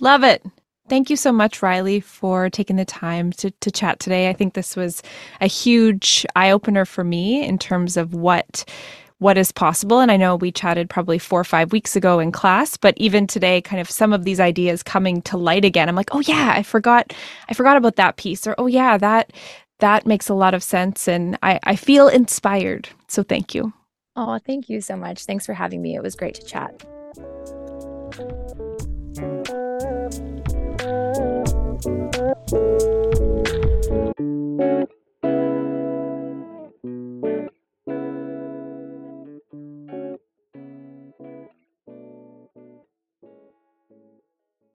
Love 0.00 0.22
it. 0.22 0.44
Thank 0.88 1.08
you 1.08 1.16
so 1.16 1.32
much, 1.32 1.62
Riley, 1.62 2.00
for 2.00 2.50
taking 2.50 2.76
the 2.76 2.84
time 2.84 3.32
to, 3.34 3.50
to 3.52 3.70
chat 3.70 4.00
today. 4.00 4.28
I 4.28 4.32
think 4.32 4.54
this 4.54 4.74
was 4.76 5.02
a 5.40 5.46
huge 5.46 6.26
eye 6.34 6.50
opener 6.50 6.84
for 6.84 7.04
me 7.04 7.46
in 7.46 7.58
terms 7.58 7.96
of 7.96 8.12
what 8.12 8.64
what 9.20 9.38
is 9.38 9.52
possible. 9.52 10.00
And 10.00 10.10
I 10.10 10.16
know 10.16 10.36
we 10.36 10.50
chatted 10.50 10.90
probably 10.90 11.18
four 11.18 11.40
or 11.40 11.44
five 11.44 11.72
weeks 11.72 11.94
ago 11.94 12.18
in 12.18 12.32
class, 12.32 12.76
but 12.76 12.94
even 12.96 13.26
today, 13.26 13.60
kind 13.60 13.80
of 13.80 13.88
some 13.88 14.12
of 14.12 14.24
these 14.24 14.40
ideas 14.40 14.82
coming 14.82 15.22
to 15.22 15.36
light 15.36 15.64
again. 15.64 15.88
I'm 15.88 15.94
like, 15.94 16.14
oh 16.14 16.20
yeah, 16.20 16.52
I 16.54 16.62
forgot, 16.62 17.14
I 17.48 17.54
forgot 17.54 17.76
about 17.76 17.96
that 17.96 18.16
piece, 18.16 18.46
or 18.46 18.54
oh 18.58 18.66
yeah, 18.66 18.98
that 18.98 19.32
that 19.78 20.06
makes 20.06 20.28
a 20.28 20.34
lot 20.34 20.52
of 20.52 20.62
sense, 20.62 21.08
and 21.08 21.38
I 21.42 21.60
I 21.62 21.76
feel 21.76 22.08
inspired. 22.08 22.88
So 23.08 23.22
thank 23.22 23.54
you. 23.54 23.72
Oh, 24.16 24.38
thank 24.44 24.68
you 24.68 24.80
so 24.80 24.96
much. 24.96 25.24
Thanks 25.24 25.46
for 25.46 25.54
having 25.54 25.80
me. 25.80 25.94
It 25.94 26.02
was 26.02 26.16
great 26.16 26.34
to 26.34 26.42
chat. 26.44 26.82